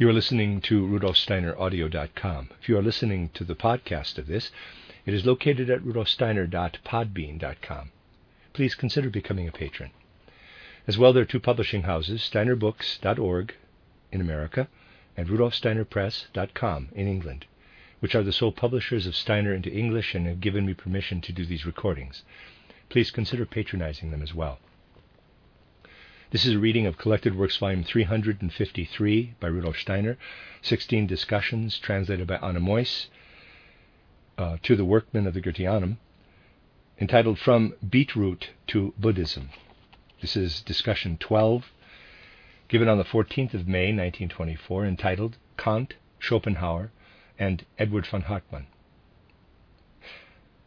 You 0.00 0.08
are 0.08 0.14
listening 0.14 0.62
to 0.62 0.86
rudolfsteineraudio.com. 0.86 2.48
If 2.58 2.70
you 2.70 2.78
are 2.78 2.82
listening 2.82 3.28
to 3.34 3.44
the 3.44 3.54
podcast 3.54 4.16
of 4.16 4.28
this, 4.28 4.50
it 5.04 5.12
is 5.12 5.26
located 5.26 5.68
at 5.68 5.82
rudolfsteiner.podbean.com. 5.82 7.90
Please 8.54 8.74
consider 8.74 9.10
becoming 9.10 9.46
a 9.46 9.52
patron. 9.52 9.90
As 10.86 10.96
well, 10.96 11.12
there 11.12 11.24
are 11.24 11.26
two 11.26 11.38
publishing 11.38 11.82
houses, 11.82 12.22
steinerbooks.org 12.22 13.54
in 14.10 14.22
America 14.22 14.68
and 15.18 15.28
rudolfsteinerpress.com 15.28 16.88
in 16.94 17.06
England, 17.06 17.44
which 17.98 18.14
are 18.14 18.22
the 18.22 18.32
sole 18.32 18.52
publishers 18.52 19.06
of 19.06 19.14
Steiner 19.14 19.52
into 19.52 19.70
English 19.70 20.14
and 20.14 20.26
have 20.26 20.40
given 20.40 20.64
me 20.64 20.72
permission 20.72 21.20
to 21.20 21.30
do 21.30 21.44
these 21.44 21.66
recordings. 21.66 22.22
Please 22.88 23.10
consider 23.10 23.44
patronizing 23.44 24.12
them 24.12 24.22
as 24.22 24.32
well. 24.32 24.60
This 26.30 26.46
is 26.46 26.54
a 26.54 26.60
reading 26.60 26.86
of 26.86 26.96
Collected 26.96 27.36
Works, 27.36 27.56
Volume 27.56 27.82
353 27.82 29.34
by 29.40 29.48
Rudolf 29.48 29.76
Steiner, 29.76 30.16
16 30.62 31.08
discussions 31.08 31.76
translated 31.76 32.28
by 32.28 32.36
Anna 32.36 32.60
Meuss 32.60 33.08
uh, 34.38 34.58
to 34.62 34.76
the 34.76 34.84
workmen 34.84 35.26
of 35.26 35.34
the 35.34 35.40
Goetheanum, 35.40 35.96
entitled 37.00 37.40
From 37.40 37.74
Beetroot 37.84 38.50
to 38.68 38.94
Buddhism. 38.96 39.50
This 40.20 40.36
is 40.36 40.62
discussion 40.62 41.16
12, 41.18 41.72
given 42.68 42.86
on 42.86 42.98
the 42.98 43.04
14th 43.04 43.52
of 43.52 43.66
May, 43.66 43.86
1924, 43.86 44.86
entitled 44.86 45.36
Kant, 45.56 45.94
Schopenhauer, 46.20 46.92
and 47.40 47.66
Edward 47.76 48.06
von 48.06 48.22
Hartmann. 48.22 48.68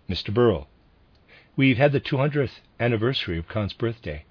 Mr. 0.09 0.33
Burrell, 0.33 0.67
we've 1.55 1.77
had 1.77 1.93
the 1.93 2.01
200th 2.01 2.59
anniversary 2.81 3.37
of 3.37 3.47
Kant's 3.47 3.71
birthday. 3.71 4.25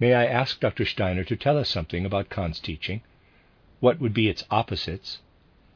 May 0.00 0.14
I 0.14 0.26
ask 0.26 0.58
Dr. 0.58 0.84
Steiner 0.84 1.24
to 1.24 1.36
tell 1.36 1.56
us 1.56 1.68
something 1.68 2.04
about 2.04 2.30
Kant's 2.30 2.58
teaching? 2.58 3.02
What 3.80 4.00
would 4.00 4.12
be 4.12 4.28
its 4.28 4.44
opposites? 4.50 5.20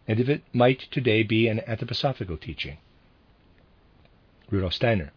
And 0.08 0.18
if 0.18 0.28
it 0.28 0.42
might 0.52 0.80
today 0.90 1.22
be 1.22 1.46
an 1.46 1.60
anthroposophical 1.68 2.40
teaching? 2.40 2.78
Rudolf 4.50 4.74
Steiner. 4.74 5.12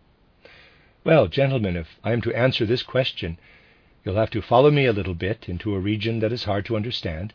Well, 1.03 1.28
gentlemen, 1.28 1.78
if 1.78 1.98
I 2.03 2.12
am 2.12 2.22
to 2.22 2.36
answer 2.36 2.66
this 2.66 2.84
question, 2.84 3.40
you'll 4.03 4.17
have 4.17 4.30
to 4.31 4.42
follow 4.42 4.70
me 4.70 4.86
a 4.86 4.94
little 4.94 5.16
bit 5.16 5.50
into 5.50 5.73
a 5.73 5.80
region 5.80 6.20
that 6.20 6.34
is 6.34 6.44
hard 6.44 6.66
to 6.66 6.75
understand. 6.75 7.34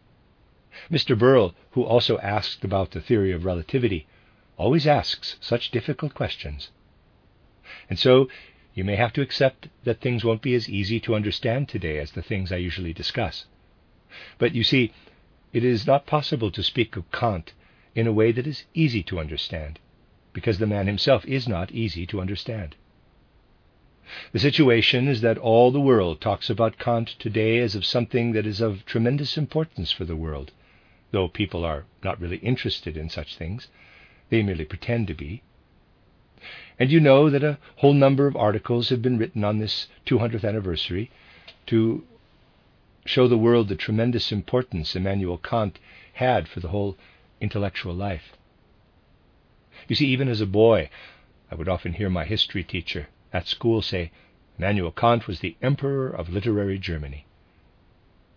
Mr. 0.90 1.18
Burrell, 1.18 1.54
who 1.70 1.82
also 1.82 2.18
asked 2.18 2.64
about 2.64 2.92
the 2.92 3.00
theory 3.00 3.32
of 3.32 3.44
relativity, 3.44 4.06
always 4.56 4.86
asks 4.86 5.36
such 5.40 5.70
difficult 5.70 6.14
questions. 6.14 6.70
And 7.90 7.98
so 7.98 8.28
you 8.76 8.84
may 8.84 8.94
have 8.94 9.12
to 9.14 9.22
accept 9.22 9.68
that 9.84 10.02
things 10.02 10.22
won't 10.22 10.42
be 10.42 10.54
as 10.54 10.68
easy 10.68 11.00
to 11.00 11.14
understand 11.14 11.66
today 11.66 11.98
as 11.98 12.12
the 12.12 12.22
things 12.22 12.52
I 12.52 12.56
usually 12.56 12.92
discuss. 12.92 13.46
But 14.38 14.54
you 14.54 14.62
see, 14.62 14.92
it 15.54 15.64
is 15.64 15.86
not 15.86 16.06
possible 16.06 16.50
to 16.50 16.62
speak 16.62 16.94
of 16.94 17.10
Kant 17.10 17.54
in 17.94 18.06
a 18.06 18.12
way 18.12 18.32
that 18.32 18.46
is 18.46 18.64
easy 18.74 19.02
to 19.04 19.18
understand, 19.18 19.78
because 20.34 20.58
the 20.58 20.66
man 20.66 20.86
himself 20.86 21.24
is 21.24 21.48
not 21.48 21.72
easy 21.72 22.06
to 22.08 22.20
understand. 22.20 22.76
The 24.32 24.38
situation 24.38 25.08
is 25.08 25.22
that 25.22 25.38
all 25.38 25.70
the 25.70 25.80
world 25.80 26.20
talks 26.20 26.50
about 26.50 26.78
Kant 26.78 27.08
today 27.18 27.58
as 27.60 27.74
of 27.74 27.86
something 27.86 28.32
that 28.32 28.46
is 28.46 28.60
of 28.60 28.84
tremendous 28.84 29.38
importance 29.38 29.90
for 29.90 30.04
the 30.04 30.14
world, 30.14 30.52
though 31.12 31.28
people 31.28 31.64
are 31.64 31.86
not 32.04 32.20
really 32.20 32.36
interested 32.38 32.94
in 32.94 33.08
such 33.08 33.36
things. 33.36 33.68
They 34.28 34.42
merely 34.42 34.66
pretend 34.66 35.06
to 35.06 35.14
be. 35.14 35.42
And 36.78 36.90
you 36.90 37.00
know 37.00 37.30
that 37.30 37.42
a 37.42 37.58
whole 37.76 37.94
number 37.94 38.26
of 38.26 38.36
articles 38.36 38.90
have 38.90 39.00
been 39.00 39.18
written 39.18 39.44
on 39.44 39.58
this 39.58 39.86
200th 40.06 40.46
anniversary 40.46 41.10
to 41.66 42.04
show 43.06 43.26
the 43.28 43.38
world 43.38 43.68
the 43.68 43.76
tremendous 43.76 44.30
importance 44.30 44.94
Immanuel 44.94 45.38
Kant 45.38 45.78
had 46.14 46.48
for 46.48 46.60
the 46.60 46.68
whole 46.68 46.96
intellectual 47.40 47.94
life. 47.94 48.36
You 49.88 49.96
see, 49.96 50.06
even 50.08 50.28
as 50.28 50.40
a 50.40 50.46
boy, 50.46 50.90
I 51.50 51.54
would 51.54 51.68
often 51.68 51.94
hear 51.94 52.10
my 52.10 52.24
history 52.24 52.64
teacher 52.64 53.08
at 53.32 53.46
school 53.46 53.82
say, 53.82 54.10
Immanuel 54.58 54.90
Kant 54.90 55.26
was 55.26 55.40
the 55.40 55.56
emperor 55.62 56.08
of 56.08 56.28
literary 56.28 56.78
Germany. 56.78 57.26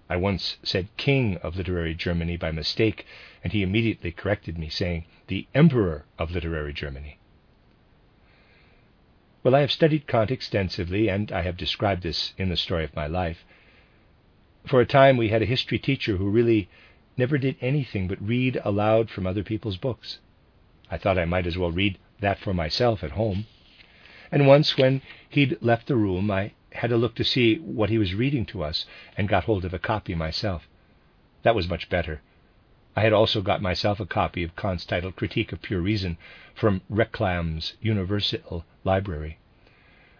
I 0.09 0.15
once 0.15 0.57
said 0.63 0.87
king 0.97 1.37
of 1.37 1.55
literary 1.55 1.93
Germany 1.93 2.35
by 2.35 2.51
mistake, 2.51 3.05
and 3.43 3.53
he 3.53 3.63
immediately 3.63 4.11
corrected 4.11 4.57
me, 4.57 4.67
saying, 4.69 5.05
the 5.27 5.47
emperor 5.53 6.05
of 6.17 6.31
literary 6.31 6.73
Germany. 6.73 7.18
Well, 9.41 9.55
I 9.55 9.61
have 9.61 9.71
studied 9.71 10.05
Kant 10.05 10.31
extensively, 10.31 11.07
and 11.07 11.31
I 11.31 11.43
have 11.43 11.55
described 11.55 12.03
this 12.03 12.33
in 12.37 12.49
the 12.49 12.57
story 12.57 12.83
of 12.83 12.95
my 12.95 13.07
life. 13.07 13.45
For 14.65 14.81
a 14.81 14.85
time, 14.85 15.15
we 15.15 15.29
had 15.29 15.41
a 15.41 15.45
history 15.45 15.79
teacher 15.79 16.17
who 16.17 16.29
really 16.29 16.67
never 17.15 17.37
did 17.37 17.55
anything 17.61 18.09
but 18.09 18.21
read 18.21 18.59
aloud 18.65 19.09
from 19.09 19.25
other 19.25 19.43
people's 19.43 19.77
books. 19.77 20.19
I 20.91 20.97
thought 20.97 21.17
I 21.17 21.23
might 21.23 21.47
as 21.47 21.57
well 21.57 21.71
read 21.71 21.97
that 22.19 22.39
for 22.39 22.53
myself 22.53 23.01
at 23.01 23.11
home. 23.11 23.45
And 24.29 24.45
once, 24.45 24.77
when 24.77 25.01
he'd 25.29 25.57
left 25.61 25.87
the 25.87 25.95
room, 25.95 26.29
I 26.29 26.51
had 26.73 26.91
a 26.91 26.97
look 26.97 27.15
to 27.15 27.23
see 27.23 27.55
what 27.55 27.89
he 27.89 27.97
was 27.97 28.13
reading 28.13 28.45
to 28.47 28.63
us 28.63 28.85
and 29.17 29.29
got 29.29 29.45
hold 29.45 29.63
of 29.63 29.73
a 29.73 29.79
copy 29.79 30.15
myself. 30.15 30.67
That 31.43 31.55
was 31.55 31.69
much 31.69 31.89
better. 31.89 32.21
I 32.95 33.03
had 33.03 33.13
also 33.13 33.41
got 33.41 33.61
myself 33.61 34.01
a 34.01 34.05
copy 34.05 34.43
of 34.43 34.57
Kant's 34.57 34.83
titled 34.83 35.15
Critique 35.15 35.53
of 35.53 35.61
Pure 35.61 35.81
Reason 35.81 36.17
from 36.53 36.81
Reclam's 36.89 37.75
Universal 37.81 38.65
Library. 38.83 39.37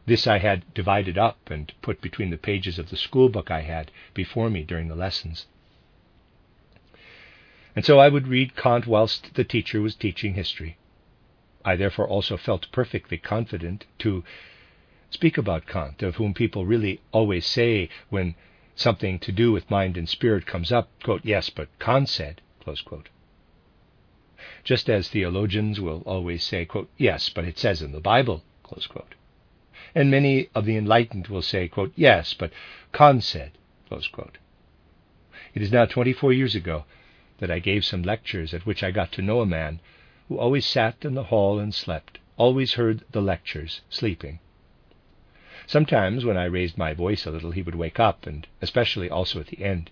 This 0.05 0.27
I 0.27 0.37
had 0.37 0.71
divided 0.73 1.17
up 1.17 1.49
and 1.49 1.73
put 1.81 1.99
between 1.99 2.29
the 2.29 2.37
pages 2.37 2.79
of 2.79 2.89
the 2.89 2.95
school 2.95 3.27
book 3.27 3.51
I 3.51 3.61
had 3.61 3.91
before 4.13 4.49
me 4.49 4.63
during 4.63 4.87
the 4.87 4.95
lessons. 4.95 5.47
And 7.75 7.83
so 7.83 7.99
I 7.99 8.07
would 8.07 8.27
read 8.27 8.55
Kant 8.55 8.87
whilst 8.87 9.33
the 9.33 9.43
teacher 9.43 9.81
was 9.81 9.95
teaching 9.95 10.35
history. 10.35 10.77
I 11.65 11.75
therefore 11.75 12.07
also 12.07 12.37
felt 12.37 12.71
perfectly 12.71 13.17
confident 13.17 13.87
to 13.99 14.23
speak 15.09 15.37
about 15.37 15.67
Kant, 15.67 16.01
of 16.01 16.15
whom 16.15 16.33
people 16.33 16.65
really 16.65 17.01
always 17.11 17.45
say 17.45 17.89
when 18.09 18.35
something 18.75 19.19
to 19.19 19.33
do 19.33 19.51
with 19.51 19.69
mind 19.69 19.97
and 19.97 20.07
spirit 20.07 20.45
comes 20.45 20.71
up, 20.71 20.89
quote, 21.03 21.25
yes, 21.25 21.49
but 21.49 21.67
Kant 21.79 22.07
said, 22.07 22.41
Just 24.63 24.89
as 24.89 25.09
theologians 25.09 25.79
will 25.81 26.01
always 26.05 26.43
say, 26.43 26.65
quote, 26.65 26.89
yes, 26.97 27.29
but 27.29 27.45
it 27.45 27.57
says 27.57 27.81
in 27.81 27.91
the 27.91 27.99
Bible, 27.99 28.43
and 29.95 30.11
many 30.11 30.49
of 30.53 30.65
the 30.65 30.77
enlightened 30.77 31.27
will 31.27 31.41
say, 31.41 31.67
quote, 31.67 31.91
yes, 31.95 32.33
but 32.35 32.51
Kant 32.93 33.23
said, 33.23 33.51
It 33.89 35.61
is 35.63 35.71
now 35.71 35.85
24 35.85 36.31
years 36.31 36.53
ago 36.53 36.85
that 37.39 37.49
I 37.49 37.59
gave 37.59 37.83
some 37.83 38.03
lectures 38.03 38.53
at 38.53 38.65
which 38.65 38.83
I 38.83 38.91
got 38.91 39.11
to 39.13 39.23
know 39.23 39.41
a 39.41 39.45
man 39.47 39.79
who 40.27 40.37
always 40.37 40.65
sat 40.65 41.03
in 41.03 41.15
the 41.15 41.23
hall 41.23 41.57
and 41.57 41.73
slept, 41.73 42.19
always 42.37 42.73
heard 42.73 43.03
the 43.11 43.21
lectures, 43.21 43.81
sleeping. 43.89 44.39
Sometimes, 45.65 46.23
when 46.23 46.37
I 46.37 46.45
raised 46.45 46.77
my 46.77 46.93
voice 46.93 47.25
a 47.25 47.31
little, 47.31 47.51
he 47.51 47.61
would 47.61 47.75
wake 47.75 47.99
up, 47.99 48.27
and 48.27 48.47
especially 48.61 49.09
also 49.09 49.39
at 49.39 49.47
the 49.47 49.63
end. 49.63 49.89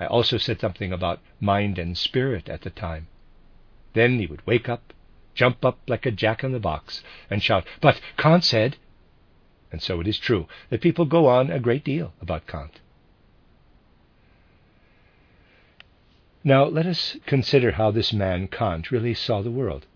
I 0.00 0.06
also 0.06 0.38
said 0.38 0.60
something 0.60 0.92
about 0.92 1.20
mind 1.40 1.78
and 1.78 1.98
spirit 1.98 2.48
at 2.48 2.60
the 2.62 2.70
time. 2.70 3.08
Then 3.94 4.18
he 4.20 4.26
would 4.26 4.46
wake 4.46 4.68
up, 4.68 4.92
jump 5.34 5.64
up 5.64 5.78
like 5.88 6.06
a 6.06 6.12
jack 6.12 6.44
in 6.44 6.52
the 6.52 6.60
box, 6.60 7.02
and 7.28 7.42
shout, 7.42 7.66
But 7.80 8.00
Kant 8.16 8.44
said. 8.44 8.76
And 9.72 9.82
so 9.82 10.00
it 10.00 10.06
is 10.06 10.18
true 10.18 10.46
that 10.70 10.80
people 10.80 11.04
go 11.04 11.26
on 11.26 11.50
a 11.50 11.58
great 11.58 11.84
deal 11.84 12.12
about 12.20 12.46
Kant. 12.46 12.80
Now 16.44 16.64
let 16.64 16.86
us 16.86 17.16
consider 17.26 17.72
how 17.72 17.90
this 17.90 18.12
man 18.12 18.46
Kant 18.46 18.90
really 18.90 19.14
saw 19.14 19.42
the 19.42 19.50
world. 19.50 19.86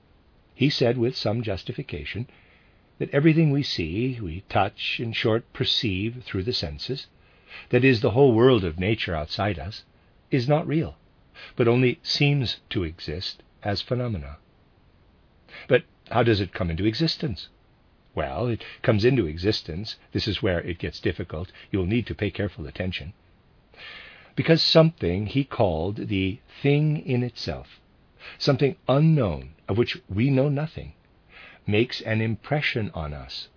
He 0.54 0.68
said, 0.68 0.98
with 0.98 1.16
some 1.16 1.42
justification, 1.42 2.28
that 2.98 3.10
everything 3.10 3.50
we 3.50 3.62
see, 3.62 4.18
we 4.20 4.42
touch, 4.48 5.00
in 5.00 5.12
short, 5.12 5.50
perceive 5.52 6.22
through 6.24 6.42
the 6.42 6.52
senses, 6.52 7.06
that 7.70 7.84
is, 7.84 8.00
the 8.00 8.10
whole 8.10 8.32
world 8.32 8.64
of 8.64 8.78
nature 8.78 9.14
outside 9.14 9.58
us, 9.58 9.84
is 10.32 10.48
not 10.48 10.66
real, 10.66 10.96
but 11.54 11.68
only 11.68 12.00
seems 12.02 12.60
to 12.70 12.82
exist 12.82 13.42
as 13.62 13.82
phenomena. 13.82 14.38
But 15.68 15.84
how 16.10 16.22
does 16.24 16.40
it 16.40 16.54
come 16.54 16.70
into 16.70 16.86
existence? 16.86 17.48
Well, 18.14 18.48
it 18.48 18.64
comes 18.82 19.04
into 19.04 19.26
existence. 19.26 19.96
This 20.12 20.26
is 20.26 20.42
where 20.42 20.60
it 20.60 20.78
gets 20.78 21.00
difficult. 21.00 21.52
You'll 21.70 21.86
need 21.86 22.06
to 22.06 22.14
pay 22.14 22.30
careful 22.30 22.66
attention. 22.66 23.12
Because 24.34 24.62
something 24.62 25.26
he 25.26 25.44
called 25.44 26.08
the 26.08 26.40
thing 26.62 26.98
in 26.98 27.22
itself, 27.22 27.80
something 28.38 28.76
unknown 28.88 29.54
of 29.68 29.78
which 29.78 29.98
we 30.08 30.30
know 30.30 30.48
nothing, 30.48 30.94
makes 31.66 32.00
an 32.00 32.20
impression 32.20 32.90
on 32.94 33.12
us. 33.12 33.48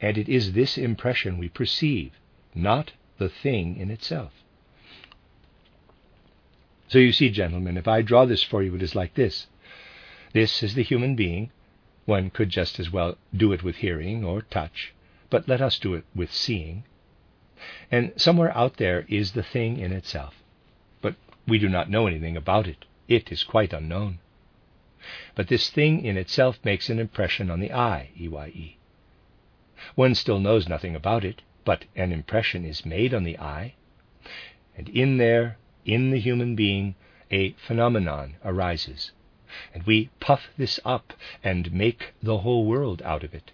And 0.00 0.16
it 0.16 0.28
is 0.28 0.52
this 0.52 0.78
impression 0.78 1.38
we 1.38 1.48
perceive, 1.48 2.12
not 2.54 2.92
the 3.18 3.28
thing 3.28 3.76
in 3.76 3.90
itself. 3.90 4.43
So 6.88 6.98
you 6.98 7.12
see, 7.12 7.30
gentlemen, 7.30 7.76
if 7.76 7.88
I 7.88 8.02
draw 8.02 8.24
this 8.24 8.42
for 8.42 8.62
you, 8.62 8.74
it 8.74 8.82
is 8.82 8.94
like 8.94 9.14
this. 9.14 9.46
This 10.32 10.62
is 10.62 10.74
the 10.74 10.82
human 10.82 11.14
being. 11.16 11.50
One 12.04 12.30
could 12.30 12.50
just 12.50 12.78
as 12.78 12.90
well 12.90 13.16
do 13.34 13.52
it 13.52 13.62
with 13.62 13.76
hearing 13.76 14.24
or 14.24 14.42
touch, 14.42 14.92
but 15.30 15.48
let 15.48 15.62
us 15.62 15.78
do 15.78 15.94
it 15.94 16.04
with 16.14 16.32
seeing. 16.32 16.84
And 17.90 18.12
somewhere 18.16 18.54
out 18.56 18.76
there 18.76 19.06
is 19.08 19.32
the 19.32 19.42
thing 19.42 19.78
in 19.78 19.92
itself. 19.92 20.34
But 21.00 21.14
We 21.46 21.58
do 21.58 21.68
not 21.68 21.90
know 21.90 22.06
anything 22.06 22.36
about 22.36 22.66
it. 22.66 22.84
It 23.08 23.32
is 23.32 23.44
quite 23.44 23.72
unknown. 23.72 24.18
But 25.34 25.48
this 25.48 25.70
thing 25.70 26.04
in 26.04 26.16
itself 26.16 26.58
makes 26.64 26.88
an 26.88 26.98
impression 26.98 27.50
on 27.50 27.60
the 27.60 27.72
eye, 27.72 28.10
EYE. 28.18 28.76
One 29.94 30.14
still 30.14 30.40
knows 30.40 30.68
nothing 30.68 30.96
about 30.96 31.24
it, 31.24 31.42
but 31.64 31.84
an 31.94 32.12
impression 32.12 32.64
is 32.64 32.86
made 32.86 33.12
on 33.12 33.24
the 33.24 33.38
eye, 33.38 33.74
and 34.76 34.88
in 34.88 35.18
there, 35.18 35.58
in 35.84 36.10
the 36.10 36.20
human 36.20 36.54
being, 36.54 36.94
a 37.30 37.52
phenomenon 37.52 38.36
arises, 38.44 39.12
and 39.72 39.82
we 39.84 40.10
puff 40.20 40.48
this 40.56 40.80
up 40.84 41.12
and 41.42 41.72
make 41.72 42.12
the 42.22 42.38
whole 42.38 42.66
world 42.66 43.02
out 43.02 43.24
of 43.24 43.34
it. 43.34 43.52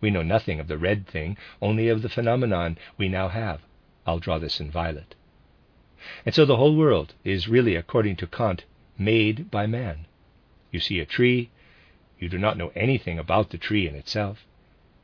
We 0.00 0.10
know 0.10 0.22
nothing 0.22 0.60
of 0.60 0.68
the 0.68 0.78
red 0.78 1.06
thing, 1.06 1.36
only 1.60 1.88
of 1.88 2.02
the 2.02 2.08
phenomenon 2.08 2.78
we 2.98 3.08
now 3.08 3.28
have. 3.28 3.60
I'll 4.06 4.18
draw 4.18 4.38
this 4.38 4.60
in 4.60 4.70
violet. 4.70 5.14
And 6.24 6.34
so 6.34 6.44
the 6.44 6.56
whole 6.56 6.76
world 6.76 7.14
is 7.24 7.48
really, 7.48 7.74
according 7.74 8.16
to 8.16 8.26
Kant, 8.26 8.64
made 8.98 9.50
by 9.50 9.66
man. 9.66 10.06
You 10.70 10.80
see 10.80 11.00
a 11.00 11.06
tree, 11.06 11.50
you 12.18 12.28
do 12.28 12.38
not 12.38 12.56
know 12.56 12.72
anything 12.74 13.18
about 13.18 13.50
the 13.50 13.58
tree 13.58 13.88
in 13.88 13.94
itself. 13.94 14.46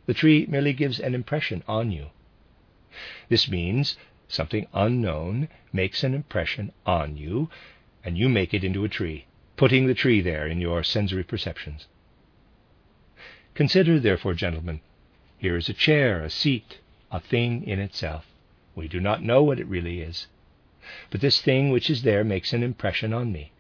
The 0.07 0.15
tree 0.15 0.47
merely 0.49 0.73
gives 0.73 1.01
an 1.01 1.15
impression 1.15 1.63
on 1.67 1.91
you. 1.91 2.07
This 3.29 3.49
means 3.49 3.97
something 4.33 4.67
unknown 4.73 5.47
makes 5.75 6.03
an 6.03 6.15
impression 6.15 6.73
on 6.87 7.17
you, 7.19 7.51
and 8.03 8.17
you 8.17 8.29
make 8.31 8.55
it 8.55 8.65
into 8.65 8.83
a 8.83 8.89
tree, 8.89 9.27
putting 9.57 9.87
the 9.87 9.95
tree 9.95 10.23
there 10.23 10.47
in 10.47 10.59
your 10.59 10.83
sensory 10.83 11.23
perceptions. 11.23 11.87
Consider, 13.55 14.01
therefore, 14.01 14.33
gentlemen, 14.33 14.81
here 15.37 15.57
is 15.57 15.69
a 15.69 15.75
chair, 15.75 16.23
a 16.23 16.31
seat, 16.31 16.79
a 17.11 17.21
thing 17.21 17.63
in 17.65 17.79
itself. 17.79 18.25
We 18.75 18.89
do 18.89 19.01
not 19.01 19.23
know 19.23 19.43
what 19.43 19.61
it 19.61 19.67
really 19.67 20.01
is. 20.01 20.29
But 21.11 21.21
this 21.21 21.43
thing 21.43 21.71
which 21.71 21.91
is 21.91 22.03
there 22.03 22.25
makes 22.25 22.55
an 22.55 22.63
impression 22.63 23.13
on 23.13 23.33
me, 23.33 23.53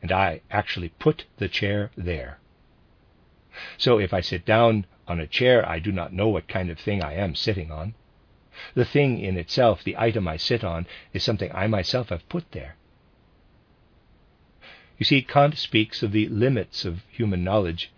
and 0.00 0.10
I 0.10 0.40
actually 0.50 0.88
put 0.88 1.26
the 1.36 1.48
chair 1.48 1.90
there. 1.96 2.38
So 3.76 3.98
if 3.98 4.14
I 4.14 4.22
sit 4.22 4.46
down 4.46 4.86
on 5.06 5.20
a 5.20 5.26
chair, 5.26 5.68
I 5.68 5.80
do 5.80 5.92
not 5.92 6.14
know 6.14 6.28
what 6.28 6.48
kind 6.48 6.70
of 6.70 6.78
thing 6.78 7.02
I 7.02 7.12
am 7.12 7.34
sitting 7.34 7.70
on. 7.70 7.94
The 8.74 8.84
thing 8.84 9.20
in 9.20 9.36
itself, 9.36 9.82
the 9.82 9.96
item 9.98 10.28
I 10.28 10.36
sit 10.36 10.62
on, 10.62 10.86
is 11.12 11.22
something 11.22 11.50
I 11.52 11.66
myself 11.66 12.10
have 12.10 12.28
put 12.28 12.52
there. 12.52 12.76
You 14.98 15.04
see, 15.04 15.22
Kant 15.22 15.56
speaks 15.56 16.02
of 16.02 16.12
the 16.12 16.28
limits 16.28 16.84
of 16.84 17.02
human 17.10 17.42
knowledge 17.42 17.90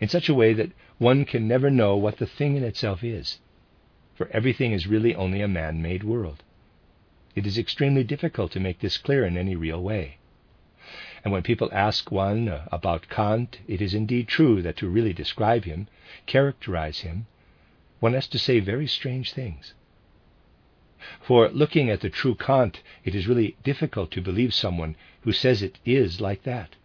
in 0.00 0.08
such 0.08 0.28
a 0.28 0.34
way 0.34 0.52
that 0.54 0.72
one 0.98 1.24
can 1.24 1.46
never 1.46 1.70
know 1.70 1.96
what 1.96 2.18
the 2.18 2.26
thing 2.26 2.56
in 2.56 2.64
itself 2.64 3.04
is, 3.04 3.38
for 4.14 4.28
everything 4.32 4.72
is 4.72 4.86
really 4.86 5.14
only 5.14 5.40
a 5.40 5.48
man 5.48 5.80
made 5.80 6.02
world. 6.02 6.42
It 7.36 7.46
is 7.46 7.56
extremely 7.56 8.02
difficult 8.02 8.50
to 8.52 8.60
make 8.60 8.80
this 8.80 8.98
clear 8.98 9.24
in 9.24 9.36
any 9.36 9.54
real 9.54 9.82
way. 9.82 10.18
And 11.22 11.32
when 11.32 11.42
people 11.42 11.68
ask 11.72 12.10
one 12.10 12.48
uh, 12.48 12.66
about 12.72 13.08
Kant, 13.08 13.60
it 13.68 13.80
is 13.80 13.94
indeed 13.94 14.26
true 14.26 14.62
that 14.62 14.76
to 14.78 14.88
really 14.88 15.12
describe 15.12 15.64
him, 15.64 15.86
characterize 16.26 17.00
him, 17.00 17.26
one 18.00 18.14
has 18.14 18.26
to 18.28 18.38
say 18.38 18.58
very 18.58 18.86
strange 18.86 19.32
things. 19.32 19.74
For 21.20 21.48
looking 21.48 21.88
at 21.88 22.00
the 22.00 22.10
true 22.10 22.34
Kant, 22.34 22.82
it 23.04 23.14
is 23.14 23.26
really 23.26 23.56
difficult 23.64 24.10
to 24.12 24.20
believe 24.20 24.52
someone 24.52 24.96
who 25.22 25.32
says 25.32 25.62
it 25.62 25.78
is 25.84 26.20
like 26.20 26.42
that. 26.42 26.76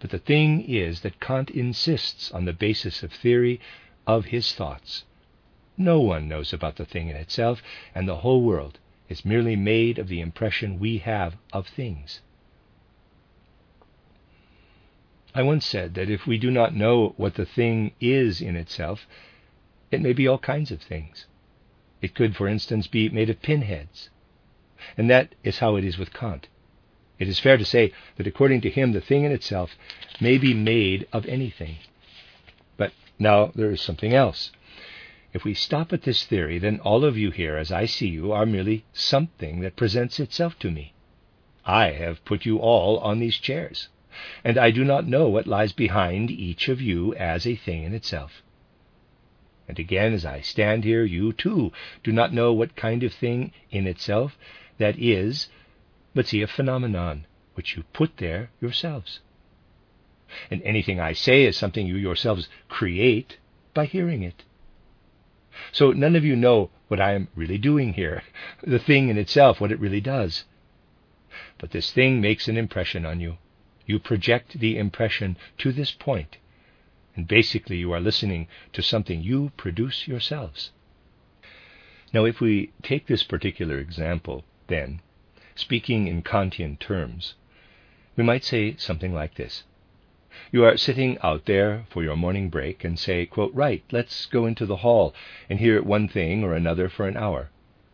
But 0.00 0.10
the 0.10 0.18
thing 0.18 0.62
is 0.62 1.00
that 1.00 1.20
Kant 1.20 1.50
insists 1.50 2.30
on 2.32 2.44
the 2.44 2.52
basis 2.52 3.02
of 3.02 3.12
theory 3.12 3.60
of 4.06 4.26
his 4.26 4.52
thoughts. 4.52 5.04
No 5.76 6.00
one 6.00 6.28
knows 6.28 6.52
about 6.52 6.76
the 6.76 6.84
thing 6.84 7.08
in 7.08 7.16
itself, 7.16 7.62
and 7.94 8.08
the 8.08 8.16
whole 8.16 8.42
world 8.42 8.78
is 9.08 9.24
merely 9.24 9.56
made 9.56 9.98
of 9.98 10.08
the 10.08 10.20
impression 10.20 10.78
we 10.78 10.98
have 10.98 11.36
of 11.52 11.66
things. 11.66 12.20
I 15.34 15.42
once 15.42 15.66
said 15.66 15.94
that 15.94 16.08
if 16.08 16.26
we 16.26 16.38
do 16.38 16.50
not 16.50 16.74
know 16.74 17.14
what 17.16 17.34
the 17.34 17.44
thing 17.44 17.92
is 18.00 18.40
in 18.40 18.54
itself, 18.54 19.06
it 19.90 20.00
may 20.00 20.12
be 20.12 20.28
all 20.28 20.38
kinds 20.38 20.70
of 20.70 20.80
things. 20.80 21.26
It 22.04 22.14
could, 22.14 22.36
for 22.36 22.46
instance, 22.46 22.86
be 22.86 23.08
made 23.08 23.30
of 23.30 23.40
pinheads. 23.40 24.10
And 24.98 25.08
that 25.08 25.34
is 25.42 25.60
how 25.60 25.76
it 25.76 25.84
is 25.84 25.96
with 25.96 26.12
Kant. 26.12 26.48
It 27.18 27.28
is 27.28 27.40
fair 27.40 27.56
to 27.56 27.64
say 27.64 27.92
that 28.16 28.26
according 28.26 28.60
to 28.60 28.68
him, 28.68 28.92
the 28.92 29.00
thing 29.00 29.24
in 29.24 29.32
itself 29.32 29.74
may 30.20 30.36
be 30.36 30.52
made 30.52 31.06
of 31.14 31.24
anything. 31.24 31.76
But 32.76 32.92
now 33.18 33.52
there 33.54 33.70
is 33.70 33.80
something 33.80 34.12
else. 34.12 34.52
If 35.32 35.44
we 35.44 35.54
stop 35.54 35.94
at 35.94 36.02
this 36.02 36.24
theory, 36.24 36.58
then 36.58 36.78
all 36.80 37.06
of 37.06 37.16
you 37.16 37.30
here, 37.30 37.56
as 37.56 37.72
I 37.72 37.86
see 37.86 38.08
you, 38.08 38.32
are 38.32 38.44
merely 38.44 38.84
something 38.92 39.60
that 39.60 39.74
presents 39.74 40.20
itself 40.20 40.58
to 40.58 40.70
me. 40.70 40.92
I 41.64 41.92
have 41.92 42.22
put 42.26 42.44
you 42.44 42.58
all 42.58 42.98
on 42.98 43.18
these 43.18 43.38
chairs, 43.38 43.88
and 44.44 44.58
I 44.58 44.70
do 44.70 44.84
not 44.84 45.08
know 45.08 45.30
what 45.30 45.46
lies 45.46 45.72
behind 45.72 46.30
each 46.30 46.68
of 46.68 46.82
you 46.82 47.14
as 47.14 47.46
a 47.46 47.56
thing 47.56 47.82
in 47.82 47.94
itself. 47.94 48.42
And 49.68 49.78
again, 49.78 50.12
as 50.12 50.24
I 50.24 50.40
stand 50.40 50.84
here, 50.84 51.04
you 51.04 51.32
too 51.32 51.72
do 52.02 52.12
not 52.12 52.32
know 52.32 52.52
what 52.52 52.76
kind 52.76 53.02
of 53.02 53.12
thing 53.12 53.52
in 53.70 53.86
itself 53.86 54.36
that 54.78 54.98
is, 54.98 55.48
but 56.14 56.26
see 56.26 56.42
a 56.42 56.46
phenomenon 56.46 57.26
which 57.54 57.76
you 57.76 57.84
put 57.92 58.18
there 58.18 58.50
yourselves. 58.60 59.20
And 60.50 60.62
anything 60.62 61.00
I 61.00 61.12
say 61.12 61.44
is 61.44 61.56
something 61.56 61.86
you 61.86 61.96
yourselves 61.96 62.48
create 62.68 63.38
by 63.72 63.86
hearing 63.86 64.22
it. 64.22 64.44
So 65.72 65.92
none 65.92 66.16
of 66.16 66.24
you 66.24 66.34
know 66.34 66.70
what 66.88 67.00
I 67.00 67.14
am 67.14 67.28
really 67.34 67.58
doing 67.58 67.94
here, 67.94 68.22
the 68.62 68.78
thing 68.78 69.08
in 69.08 69.16
itself, 69.16 69.60
what 69.60 69.72
it 69.72 69.80
really 69.80 70.00
does. 70.00 70.44
But 71.58 71.70
this 71.70 71.92
thing 71.92 72.20
makes 72.20 72.48
an 72.48 72.56
impression 72.56 73.06
on 73.06 73.20
you. 73.20 73.38
You 73.86 73.98
project 73.98 74.58
the 74.58 74.76
impression 74.76 75.36
to 75.58 75.72
this 75.72 75.90
point, 75.90 76.38
and 77.16 77.28
basically 77.28 77.76
you 77.76 77.92
are 77.92 78.00
listening 78.00 78.48
to 78.72 78.82
something 78.82 79.22
you 79.22 79.52
produce 79.56 80.08
yourselves. 80.08 80.72
Now, 82.12 82.24
if 82.24 82.40
we 82.40 82.72
take 82.82 83.06
this 83.06 83.22
particular 83.22 83.78
example, 83.78 84.44
then, 84.68 85.00
speaking 85.54 86.06
in 86.06 86.22
Kantian 86.22 86.78
terms, 86.78 87.34
we 88.16 88.24
might 88.24 88.44
say 88.44 88.76
something 88.76 89.12
like 89.12 89.34
this 89.34 89.64
you 90.50 90.64
are 90.64 90.76
sitting 90.76 91.16
out 91.22 91.46
there 91.46 91.86
for 91.88 92.02
your 92.02 92.16
morning 92.16 92.48
break 92.48 92.82
and 92.82 92.98
say, 92.98 93.24
quote, 93.24 93.54
Right, 93.54 93.84
let's 93.92 94.26
go 94.26 94.46
into 94.46 94.66
the 94.66 94.78
hall 94.78 95.14
and 95.48 95.60
hear 95.60 95.80
one 95.80 96.08
thing 96.08 96.42
or 96.42 96.54
another 96.54 96.88
for 96.88 97.06
an 97.06 97.16
hour. 97.16 97.50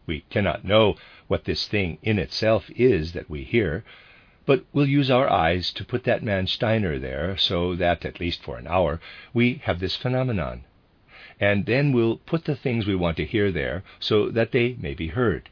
We 0.07 0.25
cannot 0.31 0.65
know 0.65 0.97
what 1.29 1.45
this 1.45 1.69
thing 1.69 1.99
in 2.03 2.19
itself 2.19 2.71
is 2.75 3.13
that 3.13 3.29
we 3.29 3.45
hear, 3.45 3.85
but 4.51 4.65
we'll 4.73 4.89
use 4.89 5.13
our 5.13 5.31
eyes 5.31 5.71
to 5.71 5.85
put 5.85 6.03
that 6.03 6.25
man 6.25 6.45
Steiner 6.45 6.99
there 6.99 7.37
so 7.37 7.77
that, 7.77 8.05
at 8.05 8.19
least 8.19 8.43
for 8.43 8.59
an 8.59 8.67
hour, 8.67 9.01
we 9.33 9.61
have 9.63 9.79
this 9.79 9.95
phenomenon. 9.95 10.65
And 11.39 11.67
then 11.67 11.93
we'll 11.93 12.17
put 12.17 12.47
the 12.47 12.57
things 12.57 12.85
we 12.85 12.97
want 12.97 13.17
to 13.19 13.25
hear 13.25 13.53
there 13.53 13.85
so 14.01 14.29
that 14.31 14.51
they 14.51 14.75
may 14.81 14.93
be 14.95 15.07
heard. 15.07 15.51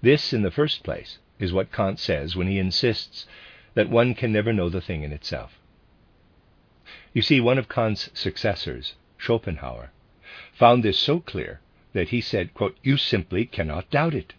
This, 0.00 0.32
in 0.32 0.40
the 0.40 0.50
first 0.50 0.82
place, 0.84 1.18
is 1.38 1.52
what 1.52 1.70
Kant 1.70 1.98
says 1.98 2.34
when 2.34 2.46
he 2.46 2.58
insists 2.58 3.26
that 3.74 3.90
one 3.90 4.14
can 4.14 4.32
never 4.32 4.54
know 4.54 4.70
the 4.70 4.80
thing 4.80 5.02
in 5.02 5.12
itself. 5.12 5.60
You 7.12 7.20
see, 7.20 7.42
one 7.42 7.58
of 7.58 7.68
Kant's 7.68 8.08
successors, 8.14 8.94
Schopenhauer, 9.18 9.90
found 10.54 10.82
this 10.82 10.98
so 10.98 11.20
clear 11.20 11.60
that 11.92 12.08
he 12.08 12.22
said, 12.22 12.54
quote, 12.54 12.78
You 12.82 12.96
simply 12.96 13.44
cannot 13.44 13.90
doubt 13.90 14.14
it. 14.14 14.32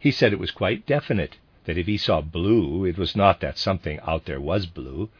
He 0.00 0.10
said 0.12 0.32
it 0.32 0.38
was 0.38 0.52
quite 0.52 0.86
definite 0.86 1.38
that 1.64 1.76
if 1.76 1.86
he 1.86 1.96
saw 1.96 2.20
blue, 2.20 2.84
it 2.84 2.96
was 2.96 3.16
not 3.16 3.40
that 3.40 3.58
something 3.58 3.98
out 4.06 4.26
there 4.26 4.40
was 4.40 4.66
blue, 4.66 5.10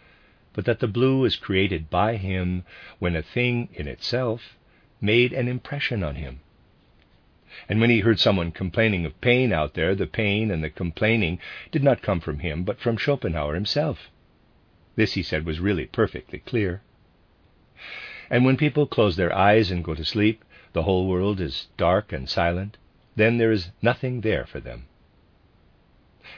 but 0.52 0.64
that 0.66 0.78
the 0.78 0.86
blue 0.86 1.20
was 1.20 1.36
created 1.36 1.90
by 1.90 2.16
him 2.16 2.64
when 2.98 3.16
a 3.16 3.22
thing 3.22 3.68
in 3.74 3.88
itself 3.88 4.56
made 5.00 5.32
an 5.32 5.48
impression 5.48 6.02
on 6.04 6.14
him. 6.14 6.40
And 7.68 7.80
when 7.80 7.90
he 7.90 8.00
heard 8.00 8.20
someone 8.20 8.52
complaining 8.52 9.04
of 9.04 9.20
pain 9.20 9.52
out 9.52 9.74
there, 9.74 9.94
the 9.94 10.06
pain 10.06 10.50
and 10.50 10.62
the 10.62 10.70
complaining 10.70 11.40
did 11.72 11.82
not 11.82 12.02
come 12.02 12.20
from 12.20 12.38
him, 12.38 12.62
but 12.62 12.78
from 12.78 12.96
Schopenhauer 12.96 13.54
himself. 13.54 14.10
This, 14.94 15.14
he 15.14 15.22
said, 15.22 15.44
was 15.44 15.58
really 15.60 15.86
perfectly 15.86 16.38
clear. 16.38 16.82
And 18.30 18.44
when 18.44 18.56
people 18.56 18.86
close 18.86 19.16
their 19.16 19.34
eyes 19.34 19.70
and 19.70 19.84
go 19.84 19.94
to 19.94 20.04
sleep, 20.04 20.44
the 20.72 20.82
whole 20.84 21.08
world 21.08 21.40
is 21.40 21.68
dark 21.76 22.12
and 22.12 22.28
silent, 22.28 22.76
then 23.18 23.38
there 23.38 23.52
is 23.52 23.70
nothing 23.82 24.20
there 24.20 24.46
for 24.46 24.60
them. 24.60 24.86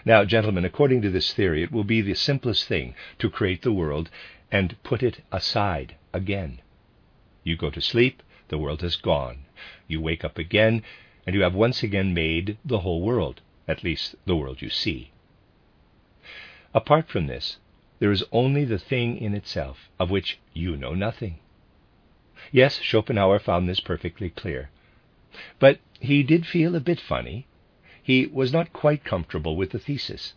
Now, 0.05 0.25
gentlemen, 0.25 0.65
according 0.65 1.03
to 1.03 1.11
this 1.11 1.33
theory, 1.35 1.63
it 1.63 1.73
will 1.73 1.85
be 1.85 2.01
the 2.01 2.15
simplest 2.15 2.65
thing 2.67 2.95
to 3.19 3.29
create 3.29 3.63
the 3.63 3.73
world 3.73 4.11
and 4.51 4.83
put 4.83 5.03
it 5.03 5.23
aside 5.31 5.97
again. 6.13 6.61
You 7.45 7.57
go 7.57 7.71
to 7.71 7.81
sleep, 7.81 8.23
the 8.49 8.59
world 8.59 8.83
has 8.83 8.97
gone. 8.97 9.47
You 9.89 10.01
wake 10.01 10.25
up 10.25 10.39
again, 10.39 10.83
and 11.27 11.35
you 11.35 11.43
have 11.43 11.55
once 11.55 11.83
again 11.83 12.15
made 12.15 12.57
the 12.65 12.81
whole 12.81 13.03
world, 13.03 13.41
at 13.69 13.85
least 13.85 14.15
the 14.25 14.37
world 14.37 14.63
you 14.63 14.71
see. 14.71 15.11
Apart 16.73 17.09
from 17.09 17.27
this, 17.27 17.59
there 17.99 18.13
is 18.13 18.25
only 18.33 18.65
the 18.65 18.79
thing 18.79 19.19
in 19.19 19.35
itself, 19.35 19.91
of 19.99 20.11
which 20.11 20.39
you 20.55 20.77
know 20.77 20.95
nothing. 20.95 21.39
Yes, 22.53 22.81
Schopenhauer 22.81 23.39
found 23.39 23.69
this 23.69 23.81
perfectly 23.81 24.31
clear. 24.31 24.71
But 25.61 25.79
he 26.01 26.25
did 26.25 26.45
feel 26.45 26.75
a 26.75 26.81
bit 26.81 26.99
funny 26.99 27.47
he 28.03 28.27
was 28.27 28.53
not 28.53 28.73
quite 28.73 29.05
comfortable 29.05 29.55
with 29.55 29.71
the 29.71 29.79
thesis. 29.79 30.35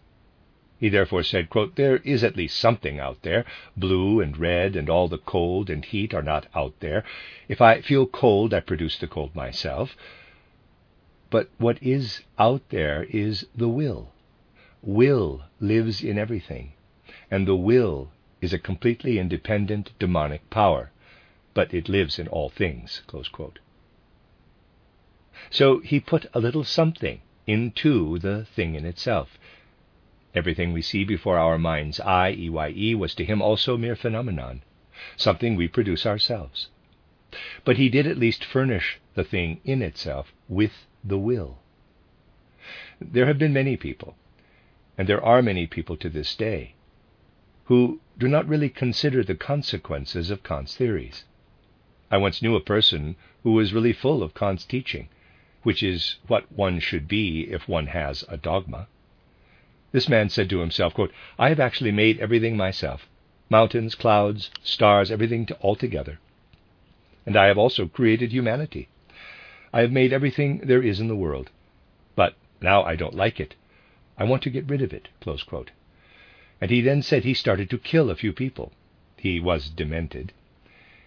He 0.80 0.88
therefore 0.88 1.24
said, 1.24 1.50
quote, 1.50 1.76
There 1.78 1.98
is 1.98 2.24
at 2.24 2.36
least 2.38 2.60
something 2.60 3.00
out 3.00 3.24
there. 3.24 3.44
Blue 3.76 4.22
and 4.22 4.38
red 4.38 4.76
and 4.76 4.92
all 4.92 5.08
the 5.08 5.18
cold 5.18 5.72
and 5.72 5.84
heat 5.84 6.14
are 6.14 6.22
not 6.22 6.46
out 6.54 6.80
there. 6.80 7.04
If 7.48 7.60
I 7.60 7.82
feel 7.82 8.06
cold, 8.06 8.54
I 8.54 8.60
produce 8.60 9.00
the 9.00 9.08
cold 9.08 9.34
myself. 9.34 9.98
But 11.32 11.50
what 11.58 11.82
is 11.82 12.22
out 12.38 12.70
there 12.70 13.06
is 13.10 13.48
the 13.56 13.70
will. 13.70 14.12
Will 14.84 15.46
lives 15.60 16.04
in 16.04 16.20
everything, 16.20 16.74
and 17.32 17.48
the 17.48 17.56
will 17.56 18.12
is 18.42 18.54
a 18.54 18.60
completely 18.60 19.18
independent 19.18 19.94
demonic 19.98 20.48
power, 20.52 20.92
but 21.56 21.74
it 21.74 21.90
lives 21.90 22.20
in 22.20 22.28
all 22.28 22.50
things. 22.50 23.02
So 25.50 25.80
he 25.80 26.00
put 26.00 26.26
a 26.34 26.40
little 26.40 26.64
something 26.64 27.22
into 27.46 28.18
the 28.20 28.46
thing 28.46 28.76
in 28.76 28.86
itself. 28.86 29.38
Everything 30.34 30.74
we 30.74 30.82
see 30.82 31.04
before 31.04 31.38
our 31.38 31.58
mind's 31.58 32.00
eye, 32.00 32.30
EYE, 32.30 32.96
was 32.96 33.14
to 33.16 33.26
him 33.26 33.42
also 33.42 33.78
mere 33.78 33.96
phenomenon, 33.96 34.64
something 35.16 35.56
we 35.56 35.68
produce 35.68 36.06
ourselves. 36.06 36.70
But 37.66 37.78
he 37.78 37.90
did 37.90 38.08
at 38.08 38.18
least 38.18 38.44
furnish 38.44 39.00
the 39.14 39.24
thing 39.24 39.60
in 39.64 39.82
itself 39.82 40.34
with 40.48 40.88
the 41.04 41.20
will. 41.20 41.60
There 43.00 43.26
have 43.26 43.38
been 43.38 43.54
many 43.54 43.76
people, 43.78 44.16
and 44.98 45.08
there 45.08 45.24
are 45.24 45.42
many 45.42 45.68
people 45.68 45.98
to 45.98 46.10
this 46.10 46.36
day, 46.36 46.74
who 47.66 48.00
do 48.18 48.28
not 48.28 48.48
really 48.48 48.70
consider 48.70 49.24
the 49.24 49.36
consequences 49.36 50.32
of 50.32 50.44
Kant's 50.44 50.76
theories. 50.76 51.26
I 52.10 52.18
once 52.18 52.42
knew 52.42 52.56
a 52.56 52.62
person 52.62 53.16
who 53.44 53.52
was 53.52 53.74
really 53.74 53.94
full 53.94 54.24
of 54.24 54.34
Kant's 54.34 54.66
teaching, 54.66 55.10
which 55.64 55.82
is 55.82 56.18
what 56.28 56.52
one 56.52 56.80
should 56.80 57.08
be 57.08 57.52
if 57.52 57.68
one 57.68 57.88
has 57.88 58.24
a 58.30 58.38
dogma. 58.38 58.88
This 59.92 60.08
man 60.08 60.30
said 60.30 60.50
to 60.50 60.60
himself, 60.60 60.94
quote, 60.94 61.12
I 61.40 61.50
have 61.50 61.60
actually 61.60 61.92
made 61.92 62.20
everything 62.20 62.56
myself 62.56 63.08
mountains, 63.50 63.94
clouds, 63.94 64.50
stars, 64.64 65.12
everything 65.12 65.48
altogether. 65.62 66.20
And 67.26 67.38
I 67.38 67.46
have 67.46 67.58
also 67.58 67.88
created 67.88 68.32
humanity. 68.32 68.90
I 69.72 69.82
have 69.82 69.92
made 69.92 70.12
everything 70.12 70.60
there 70.64 70.82
is 70.82 71.00
in 71.00 71.08
the 71.08 71.16
world. 71.16 71.52
But 72.16 72.36
now 72.62 72.84
I 72.84 72.96
don't 72.96 73.16
like 73.16 73.40
it. 73.40 73.56
I 74.18 74.24
want 74.24 74.42
to 74.44 74.50
get 74.50 74.70
rid 74.70 74.82
of 74.82 74.94
it. 74.94 75.08
And 76.62 76.72
he 76.72 76.82
then 76.82 77.02
said 77.02 77.24
he 77.24 77.34
started 77.34 77.70
to 77.70 77.78
kill 77.78 78.10
a 78.10 78.16
few 78.16 78.34
people. 78.34 78.72
He 79.18 79.40
was 79.40 79.70
demented. 79.70 80.34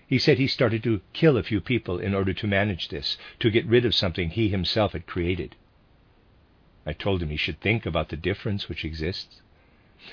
He 0.09 0.19
said 0.19 0.39
he 0.39 0.47
started 0.47 0.85
to 0.85 1.01
kill 1.13 1.37
a 1.37 1.43
few 1.43 1.61
people 1.61 1.99
in 1.99 2.15
order 2.15 2.33
to 2.33 2.47
manage 2.47 2.89
this, 2.89 3.17
to 3.41 3.51
get 3.51 3.67
rid 3.67 3.85
of 3.85 3.95
something 3.95 4.31
he 4.31 4.49
himself 4.49 4.93
had 4.93 5.05
created. 5.07 5.57
I 6.87 6.93
told 6.93 7.23
him 7.23 7.31
he 7.31 7.37
should 7.37 7.61
think 7.61 7.85
about 7.85 8.11
the 8.11 8.17
difference 8.17 8.69
which 8.69 8.85
exists. 8.85 9.43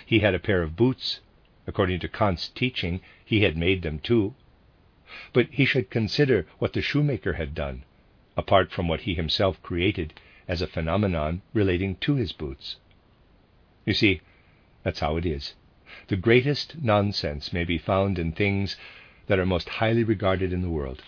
He 0.06 0.20
had 0.20 0.34
a 0.34 0.40
pair 0.40 0.64
of 0.64 0.76
boots. 0.76 1.20
According 1.68 2.00
to 2.00 2.08
Kant's 2.08 2.50
teaching, 2.50 3.02
he 3.24 3.42
had 3.42 3.56
made 3.56 3.84
them 3.84 4.00
too. 4.00 4.34
But 5.32 5.50
he 5.52 5.64
should 5.64 5.92
consider 5.92 6.48
what 6.58 6.74
the 6.74 6.82
shoemaker 6.82 7.34
had 7.34 7.54
done, 7.54 7.84
apart 8.36 8.72
from 8.72 8.88
what 8.88 9.02
he 9.02 9.14
himself 9.14 9.62
created 9.62 10.20
as 10.48 10.64
a 10.64 10.68
phenomenon 10.68 11.44
relating 11.54 11.98
to 11.98 12.16
his 12.16 12.32
boots. 12.32 12.78
You 13.86 13.94
see, 13.94 14.22
that's 14.82 15.02
how 15.02 15.18
it 15.18 15.26
is. 15.28 15.54
The 16.08 16.16
greatest 16.16 16.82
nonsense 16.82 17.54
may 17.54 17.64
be 17.64 17.78
found 17.78 18.18
in 18.18 18.32
things 18.32 18.76
that 19.28 19.40
are 19.40 19.46
most 19.46 19.70
highly 19.70 20.04
regarded 20.04 20.52
in 20.54 20.62
the 20.62 20.70
world 20.70 21.02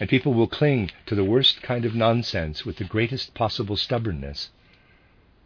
and 0.00 0.08
people 0.08 0.32
will 0.32 0.46
cling 0.46 0.90
to 1.04 1.14
the 1.14 1.24
worst 1.24 1.60
kind 1.60 1.84
of 1.84 1.94
nonsense 1.94 2.64
with 2.64 2.76
the 2.78 2.84
greatest 2.84 3.34
possible 3.34 3.76
stubbornness. 3.76 4.50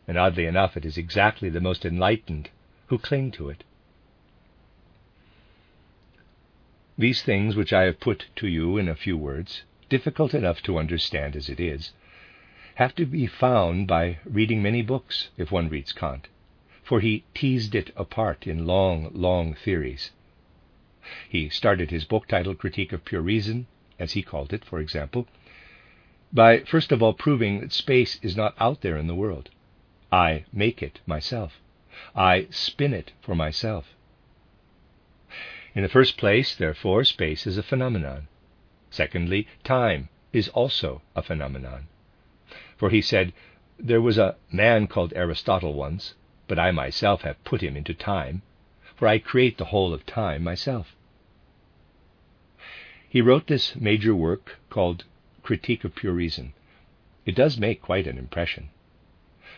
And 0.06 0.16
oddly 0.16 0.46
enough, 0.46 0.76
it 0.76 0.84
is 0.84 0.96
exactly 0.96 1.48
the 1.48 1.60
most 1.60 1.84
enlightened 1.84 2.50
who 2.86 2.98
cling 2.98 3.32
to 3.32 3.48
it. 3.48 3.64
These 6.96 7.22
things 7.22 7.56
which 7.56 7.72
I 7.72 7.82
have 7.82 7.98
put 7.98 8.26
to 8.36 8.46
you 8.46 8.78
in 8.78 8.88
a 8.88 8.94
few 8.94 9.16
words, 9.16 9.64
difficult 9.88 10.34
enough 10.34 10.62
to 10.62 10.78
understand 10.78 11.34
as 11.34 11.48
it 11.48 11.58
is, 11.58 11.90
have 12.76 12.94
to 12.94 13.06
be 13.06 13.26
found 13.26 13.88
by 13.88 14.18
reading 14.24 14.62
many 14.62 14.82
books 14.82 15.30
if 15.36 15.50
one 15.50 15.68
reads 15.68 15.92
Kant, 15.92 16.28
for 16.84 17.00
he 17.00 17.24
teased 17.34 17.74
it 17.74 17.90
apart 17.96 18.46
in 18.46 18.66
long, 18.66 19.10
long 19.12 19.54
theories. 19.54 20.12
He 21.28 21.50
started 21.50 21.90
his 21.90 22.06
book 22.06 22.26
titled 22.26 22.56
Critique 22.56 22.90
of 22.90 23.04
Pure 23.04 23.20
Reason 23.20 23.66
as 23.98 24.12
he 24.14 24.22
called 24.22 24.54
it, 24.54 24.64
for 24.64 24.80
example, 24.80 25.28
by 26.32 26.60
first 26.60 26.92
of 26.92 27.02
all 27.02 27.12
proving 27.12 27.60
that 27.60 27.74
space 27.74 28.18
is 28.22 28.38
not 28.38 28.54
out 28.58 28.80
there 28.80 28.96
in 28.96 29.06
the 29.06 29.14
world. 29.14 29.50
I 30.10 30.46
make 30.50 30.82
it 30.82 31.00
myself. 31.04 31.60
I 32.16 32.46
spin 32.48 32.94
it 32.94 33.12
for 33.20 33.34
myself. 33.34 33.92
In 35.74 35.82
the 35.82 35.90
first 35.90 36.16
place, 36.16 36.54
therefore, 36.54 37.04
space 37.04 37.46
is 37.46 37.58
a 37.58 37.62
phenomenon. 37.62 38.26
Secondly, 38.90 39.46
time 39.62 40.08
is 40.32 40.48
also 40.48 41.02
a 41.14 41.20
phenomenon. 41.22 41.86
For 42.78 42.88
he 42.88 43.02
said, 43.02 43.34
There 43.78 44.00
was 44.00 44.16
a 44.16 44.36
man 44.50 44.86
called 44.86 45.12
Aristotle 45.14 45.74
once, 45.74 46.14
but 46.48 46.58
I 46.58 46.70
myself 46.70 47.20
have 47.22 47.44
put 47.44 47.60
him 47.62 47.76
into 47.76 47.92
time, 47.92 48.40
for 49.04 49.08
I 49.08 49.18
create 49.18 49.58
the 49.58 49.66
whole 49.66 49.92
of 49.92 50.06
time 50.06 50.42
myself. 50.42 50.96
He 53.06 53.20
wrote 53.20 53.48
this 53.48 53.76
major 53.76 54.14
work 54.14 54.56
called 54.70 55.04
Critique 55.42 55.84
of 55.84 55.94
Pure 55.94 56.14
Reason. 56.14 56.54
It 57.26 57.34
does 57.34 57.58
make 57.58 57.82
quite 57.82 58.06
an 58.06 58.16
impression. 58.16 58.70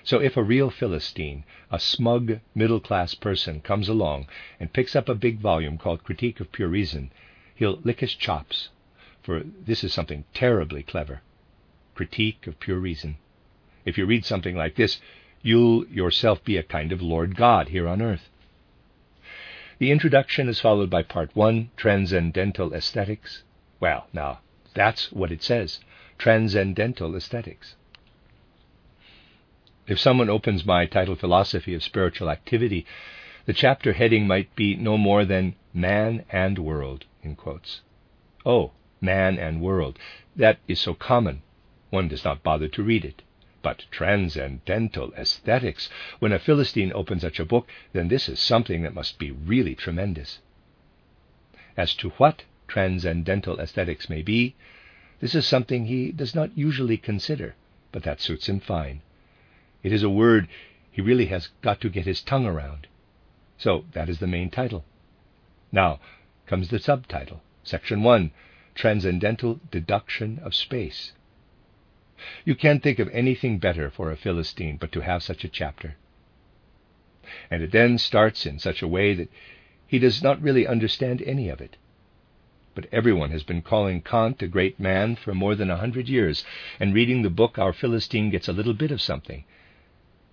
So 0.02 0.18
if 0.18 0.36
a 0.36 0.42
real 0.42 0.68
Philistine, 0.68 1.44
a 1.70 1.78
smug 1.78 2.40
middle 2.56 2.80
class 2.80 3.14
person, 3.14 3.60
comes 3.60 3.88
along 3.88 4.26
and 4.58 4.72
picks 4.72 4.96
up 4.96 5.08
a 5.08 5.14
big 5.14 5.38
volume 5.38 5.78
called 5.78 6.02
Critique 6.02 6.40
of 6.40 6.50
Pure 6.50 6.70
Reason, 6.70 7.12
he'll 7.54 7.78
lick 7.84 8.00
his 8.00 8.16
chops, 8.16 8.70
for 9.22 9.44
this 9.44 9.84
is 9.84 9.94
something 9.94 10.24
terribly 10.34 10.82
clever. 10.82 11.20
Critique 11.94 12.48
of 12.48 12.58
Pure 12.58 12.80
Reason. 12.80 13.16
If 13.84 13.96
you 13.96 14.06
read 14.06 14.24
something 14.24 14.56
like 14.56 14.74
this, 14.74 15.00
you'll 15.40 15.86
yourself 15.86 16.42
be 16.42 16.56
a 16.56 16.64
kind 16.64 16.90
of 16.90 17.00
Lord 17.00 17.36
God 17.36 17.68
here 17.68 17.86
on 17.86 18.02
earth. 18.02 18.28
The 19.78 19.90
introduction 19.90 20.48
is 20.48 20.58
followed 20.58 20.88
by 20.88 21.02
part 21.02 21.36
one, 21.36 21.70
Transcendental 21.76 22.72
Aesthetics, 22.72 23.42
well, 23.78 24.06
now, 24.12 24.40
that's 24.74 25.12
what 25.12 25.30
it 25.30 25.42
says 25.42 25.80
transcendental 26.18 27.14
aesthetics. 27.14 27.76
If 29.86 29.98
someone 29.98 30.30
opens 30.30 30.64
my 30.64 30.86
title 30.86 31.14
Philosophy 31.14 31.74
of 31.74 31.82
Spiritual 31.82 32.30
Activity, 32.30 32.86
the 33.44 33.52
chapter 33.52 33.92
heading 33.92 34.26
might 34.26 34.54
be 34.56 34.76
no 34.76 34.96
more 34.96 35.26
than 35.26 35.56
Man 35.74 36.24
and 36.30 36.58
World, 36.58 37.04
in 37.22 37.36
quotes. 37.36 37.82
Oh, 38.46 38.72
man 39.00 39.38
and 39.38 39.60
world. 39.60 39.98
That 40.34 40.58
is 40.66 40.80
so 40.80 40.94
common, 40.94 41.42
one 41.90 42.08
does 42.08 42.24
not 42.24 42.42
bother 42.42 42.68
to 42.68 42.82
read 42.82 43.04
it. 43.04 43.22
But 43.66 43.86
transcendental 43.90 45.12
aesthetics, 45.14 45.90
when 46.20 46.30
a 46.30 46.38
Philistine 46.38 46.92
opens 46.94 47.22
such 47.22 47.40
a 47.40 47.44
book, 47.44 47.68
then 47.92 48.06
this 48.06 48.28
is 48.28 48.38
something 48.38 48.82
that 48.82 48.94
must 48.94 49.18
be 49.18 49.32
really 49.32 49.74
tremendous. 49.74 50.38
As 51.76 51.92
to 51.96 52.10
what 52.10 52.44
transcendental 52.68 53.58
aesthetics 53.58 54.08
may 54.08 54.22
be, 54.22 54.54
this 55.18 55.34
is 55.34 55.48
something 55.48 55.86
he 55.86 56.12
does 56.12 56.32
not 56.32 56.56
usually 56.56 56.96
consider, 56.96 57.56
but 57.90 58.04
that 58.04 58.20
suits 58.20 58.48
him 58.48 58.60
fine. 58.60 59.02
It 59.82 59.92
is 59.92 60.04
a 60.04 60.08
word 60.08 60.46
he 60.92 61.02
really 61.02 61.26
has 61.26 61.48
got 61.60 61.80
to 61.80 61.88
get 61.88 62.06
his 62.06 62.22
tongue 62.22 62.46
around. 62.46 62.86
So 63.58 63.84
that 63.94 64.08
is 64.08 64.20
the 64.20 64.28
main 64.28 64.48
title. 64.48 64.84
Now 65.72 65.98
comes 66.46 66.68
the 66.68 66.78
subtitle, 66.78 67.42
Section 67.64 68.04
1 68.04 68.30
Transcendental 68.76 69.58
Deduction 69.72 70.38
of 70.38 70.54
Space. 70.54 71.10
You 72.44 72.54
can't 72.54 72.82
think 72.82 72.98
of 72.98 73.08
anything 73.10 73.58
better 73.58 73.90
for 73.90 74.10
a 74.10 74.16
Philistine 74.16 74.76
but 74.76 74.92
to 74.92 75.00
have 75.00 75.22
such 75.22 75.44
a 75.44 75.48
chapter. 75.48 75.96
And 77.50 77.62
it 77.62 77.72
then 77.72 77.98
starts 77.98 78.46
in 78.46 78.58
such 78.58 78.82
a 78.82 78.88
way 78.88 79.14
that 79.14 79.28
he 79.86 79.98
does 79.98 80.22
not 80.22 80.40
really 80.40 80.66
understand 80.66 81.22
any 81.22 81.48
of 81.48 81.60
it. 81.60 81.76
But 82.74 82.86
everyone 82.92 83.30
has 83.30 83.42
been 83.42 83.62
calling 83.62 84.02
Kant 84.02 84.42
a 84.42 84.48
great 84.48 84.78
man 84.78 85.16
for 85.16 85.34
more 85.34 85.54
than 85.54 85.70
a 85.70 85.76
hundred 85.76 86.08
years, 86.08 86.44
and 86.78 86.94
reading 86.94 87.22
the 87.22 87.30
book, 87.30 87.58
our 87.58 87.72
Philistine 87.72 88.30
gets 88.30 88.48
a 88.48 88.52
little 88.52 88.74
bit 88.74 88.90
of 88.90 89.00
something, 89.00 89.44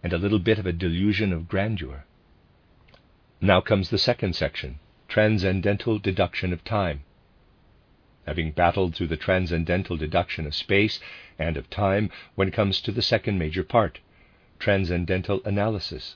and 0.03 0.11
a 0.13 0.17
little 0.17 0.39
bit 0.39 0.59
of 0.59 0.65
a 0.65 0.73
delusion 0.73 1.31
of 1.31 1.47
grandeur. 1.47 2.05
Now 3.39 3.61
comes 3.61 3.89
the 3.89 3.97
second 3.97 4.35
section 4.35 4.79
Transcendental 5.07 5.99
Deduction 5.99 6.51
of 6.53 6.63
Time. 6.63 7.03
Having 8.25 8.51
battled 8.51 8.95
through 8.95 9.07
the 9.07 9.17
transcendental 9.17 9.97
deduction 9.97 10.45
of 10.45 10.55
space 10.55 10.99
and 11.37 11.57
of 11.57 11.69
time, 11.69 12.09
one 12.35 12.51
comes 12.51 12.79
to 12.81 12.91
the 12.91 13.01
second 13.01 13.37
major 13.37 13.63
part 13.63 13.99
Transcendental 14.59 15.41
Analysis. 15.43 16.15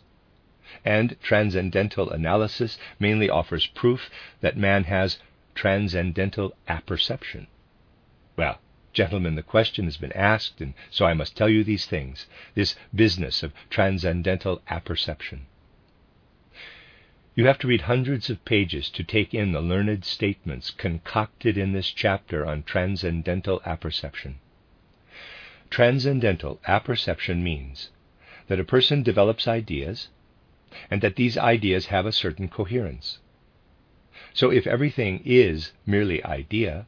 And 0.86 1.16
transcendental 1.22 2.10
analysis 2.10 2.78
mainly 3.00 3.30
offers 3.30 3.68
proof 3.68 4.10
that 4.42 4.58
man 4.58 4.86
has 4.86 5.20
transcendental 5.56 6.56
apperception. 6.68 7.48
Well, 8.36 8.60
Gentlemen, 8.98 9.36
the 9.36 9.44
question 9.44 9.86
has 9.86 9.98
been 9.98 10.14
asked, 10.14 10.60
and 10.60 10.74
so 10.90 11.06
I 11.06 11.14
must 11.14 11.38
tell 11.38 11.50
you 11.50 11.64
these 11.64 11.86
things 11.86 12.26
this 12.56 12.76
business 12.96 13.44
of 13.44 13.54
transcendental 13.70 14.64
apperception. 14.70 15.46
You 17.38 17.46
have 17.46 17.60
to 17.60 17.68
read 17.68 17.82
hundreds 17.82 18.32
of 18.32 18.44
pages 18.46 18.90
to 18.90 19.04
take 19.04 19.32
in 19.32 19.52
the 19.52 19.62
learned 19.62 20.04
statements 20.06 20.72
concocted 20.72 21.56
in 21.56 21.72
this 21.72 21.92
chapter 21.92 22.44
on 22.48 22.64
transcendental 22.64 23.62
apperception. 23.64 24.40
Transcendental 25.70 26.60
apperception 26.66 27.44
means 27.44 27.92
that 28.48 28.60
a 28.60 28.64
person 28.64 29.04
develops 29.04 29.48
ideas 29.48 30.10
and 30.90 31.02
that 31.02 31.16
these 31.16 31.38
ideas 31.38 31.86
have 31.86 32.08
a 32.08 32.12
certain 32.12 32.48
coherence. 32.48 33.20
So 34.34 34.50
if 34.50 34.66
everything 34.66 35.22
is 35.24 35.74
merely 35.86 36.24
idea, 36.24 36.88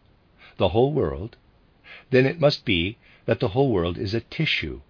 the 0.58 0.70
whole 0.70 0.92
world, 0.92 1.38
then 2.10 2.26
it 2.26 2.40
must 2.40 2.66
be 2.66 2.98
that 3.26 3.40
the 3.40 3.50
whole 3.50 3.72
world 3.72 4.00
is 4.00 4.16
a 4.16 4.22
tissue 4.22 4.82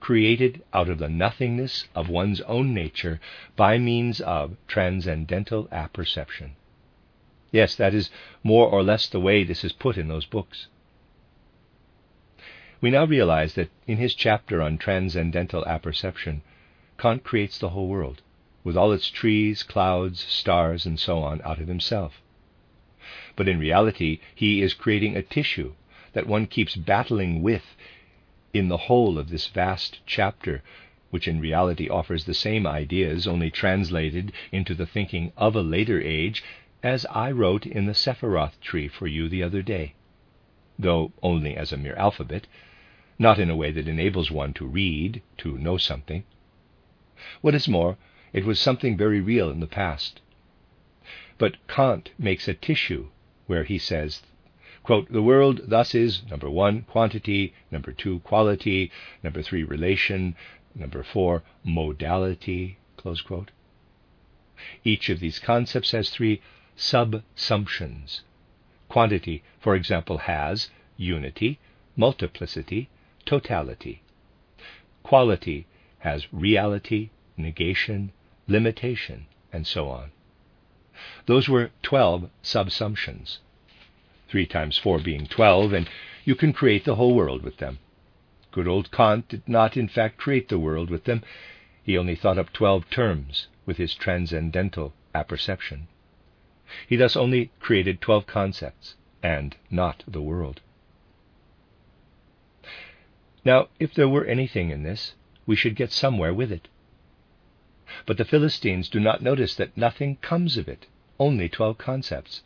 created 0.00 0.62
out 0.72 0.88
of 0.88 0.98
the 0.98 1.08
nothingness 1.08 1.86
of 1.94 2.08
one's 2.08 2.40
own 2.42 2.74
nature 2.74 3.20
by 3.54 3.78
means 3.78 4.20
of 4.20 4.56
transcendental 4.66 5.68
apperception. 5.70 6.56
Yes, 7.52 7.74
that 7.76 7.94
is 7.94 8.10
more 8.42 8.66
or 8.66 8.82
less 8.82 9.06
the 9.06 9.20
way 9.20 9.44
this 9.44 9.62
is 9.64 9.72
put 9.72 9.98
in 9.98 10.08
those 10.08 10.26
books. 10.26 10.66
We 12.80 12.90
now 12.90 13.04
realize 13.04 13.54
that 13.54 13.68
in 13.86 13.98
his 13.98 14.14
chapter 14.14 14.62
on 14.62 14.78
transcendental 14.78 15.66
apperception, 15.66 16.42
Kant 16.98 17.24
creates 17.24 17.58
the 17.58 17.70
whole 17.70 17.88
world, 17.88 18.22
with 18.64 18.76
all 18.76 18.92
its 18.92 19.10
trees, 19.10 19.62
clouds, 19.62 20.24
stars, 20.24 20.86
and 20.86 20.98
so 20.98 21.18
on, 21.18 21.42
out 21.44 21.60
of 21.60 21.68
himself. 21.68 22.22
But 23.36 23.48
in 23.48 23.58
reality, 23.58 24.20
he 24.34 24.62
is 24.62 24.72
creating 24.72 25.16
a 25.16 25.22
tissue 25.22 25.74
that 26.12 26.26
one 26.26 26.46
keeps 26.46 26.76
battling 26.76 27.42
with 27.42 27.76
in 28.52 28.68
the 28.68 28.76
whole 28.76 29.18
of 29.18 29.30
this 29.30 29.46
vast 29.48 30.00
chapter, 30.06 30.62
which 31.10 31.28
in 31.28 31.40
reality 31.40 31.88
offers 31.88 32.24
the 32.24 32.34
same 32.34 32.66
ideas, 32.66 33.26
only 33.26 33.50
translated 33.50 34.32
into 34.52 34.74
the 34.74 34.86
thinking 34.86 35.32
of 35.36 35.54
a 35.54 35.62
later 35.62 36.00
age, 36.00 36.42
as 36.82 37.06
I 37.06 37.30
wrote 37.30 37.66
in 37.66 37.86
the 37.86 37.94
Sephiroth 37.94 38.60
tree 38.60 38.88
for 38.88 39.06
you 39.06 39.28
the 39.28 39.42
other 39.42 39.62
day, 39.62 39.94
though 40.78 41.12
only 41.22 41.56
as 41.56 41.72
a 41.72 41.76
mere 41.76 41.96
alphabet, 41.96 42.46
not 43.18 43.38
in 43.38 43.50
a 43.50 43.56
way 43.56 43.70
that 43.70 43.88
enables 43.88 44.30
one 44.30 44.52
to 44.54 44.66
read, 44.66 45.22
to 45.38 45.58
know 45.58 45.76
something. 45.76 46.24
What 47.40 47.54
is 47.54 47.68
more, 47.68 47.98
it 48.32 48.44
was 48.46 48.58
something 48.58 48.96
very 48.96 49.20
real 49.20 49.50
in 49.50 49.60
the 49.60 49.66
past. 49.66 50.20
But 51.36 51.56
Kant 51.68 52.10
makes 52.18 52.48
a 52.48 52.54
tissue 52.54 53.08
where 53.46 53.64
he 53.64 53.78
says 53.78 54.22
Quote, 54.90 55.12
the 55.12 55.22
world 55.22 55.60
thus 55.68 55.94
is 55.94 56.22
number 56.28 56.50
one, 56.50 56.82
quantity, 56.82 57.54
number 57.70 57.92
two, 57.92 58.18
quality, 58.24 58.90
number 59.22 59.40
three, 59.40 59.62
relation, 59.62 60.34
number 60.74 61.04
four, 61.04 61.44
modality, 61.62 62.76
close 62.96 63.20
quote. 63.20 63.52
Each 64.82 65.08
of 65.08 65.20
these 65.20 65.38
concepts 65.38 65.92
has 65.92 66.10
three 66.10 66.42
subsumptions. 66.76 68.22
Quantity, 68.88 69.44
for 69.60 69.76
example, 69.76 70.18
has 70.18 70.70
unity, 70.96 71.60
multiplicity, 71.94 72.88
totality. 73.24 74.02
Quality 75.04 75.68
has 76.00 76.32
reality, 76.32 77.10
negation, 77.36 78.10
limitation, 78.48 79.28
and 79.52 79.68
so 79.68 79.88
on. 79.88 80.10
Those 81.26 81.48
were 81.48 81.70
12 81.84 82.28
subsumptions. 82.42 83.38
3 84.30 84.46
times 84.46 84.78
4 84.78 85.00
being 85.00 85.26
12, 85.26 85.72
and 85.72 85.88
you 86.24 86.34
can 86.34 86.52
create 86.52 86.84
the 86.84 86.94
whole 86.94 87.14
world 87.14 87.42
with 87.42 87.56
them. 87.56 87.78
Good 88.52 88.68
old 88.68 88.90
Kant 88.90 89.28
did 89.28 89.48
not, 89.48 89.76
in 89.76 89.88
fact, 89.88 90.18
create 90.18 90.48
the 90.48 90.58
world 90.58 90.88
with 90.88 91.04
them. 91.04 91.22
He 91.82 91.98
only 91.98 92.14
thought 92.14 92.38
up 92.38 92.52
12 92.52 92.88
terms 92.90 93.48
with 93.66 93.76
his 93.76 93.94
transcendental 93.94 94.92
apperception. 95.14 95.88
He 96.86 96.96
thus 96.96 97.16
only 97.16 97.50
created 97.58 98.00
12 98.00 98.26
concepts, 98.26 98.94
and 99.22 99.56
not 99.70 100.04
the 100.06 100.22
world. 100.22 100.60
Now, 103.44 103.68
if 103.78 103.94
there 103.94 104.08
were 104.08 104.24
anything 104.24 104.70
in 104.70 104.82
this, 104.82 105.14
we 105.46 105.56
should 105.56 105.74
get 105.74 105.90
somewhere 105.90 106.34
with 106.34 106.52
it. 106.52 106.68
But 108.06 108.18
the 108.18 108.24
Philistines 108.24 108.88
do 108.88 109.00
not 109.00 109.22
notice 109.22 109.54
that 109.56 109.76
nothing 109.76 110.16
comes 110.16 110.56
of 110.56 110.68
it, 110.68 110.86
only 111.18 111.48
12 111.48 111.78
concepts. 111.78 112.42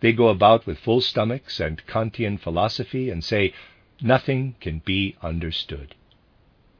They 0.00 0.12
go 0.12 0.28
about 0.28 0.66
with 0.66 0.78
full 0.78 1.00
stomachs 1.00 1.60
and 1.60 1.86
Kantian 1.86 2.38
philosophy 2.38 3.10
and 3.10 3.24
say, 3.24 3.52
nothing 4.02 4.56
can 4.60 4.80
be 4.80 5.16
understood. 5.22 5.94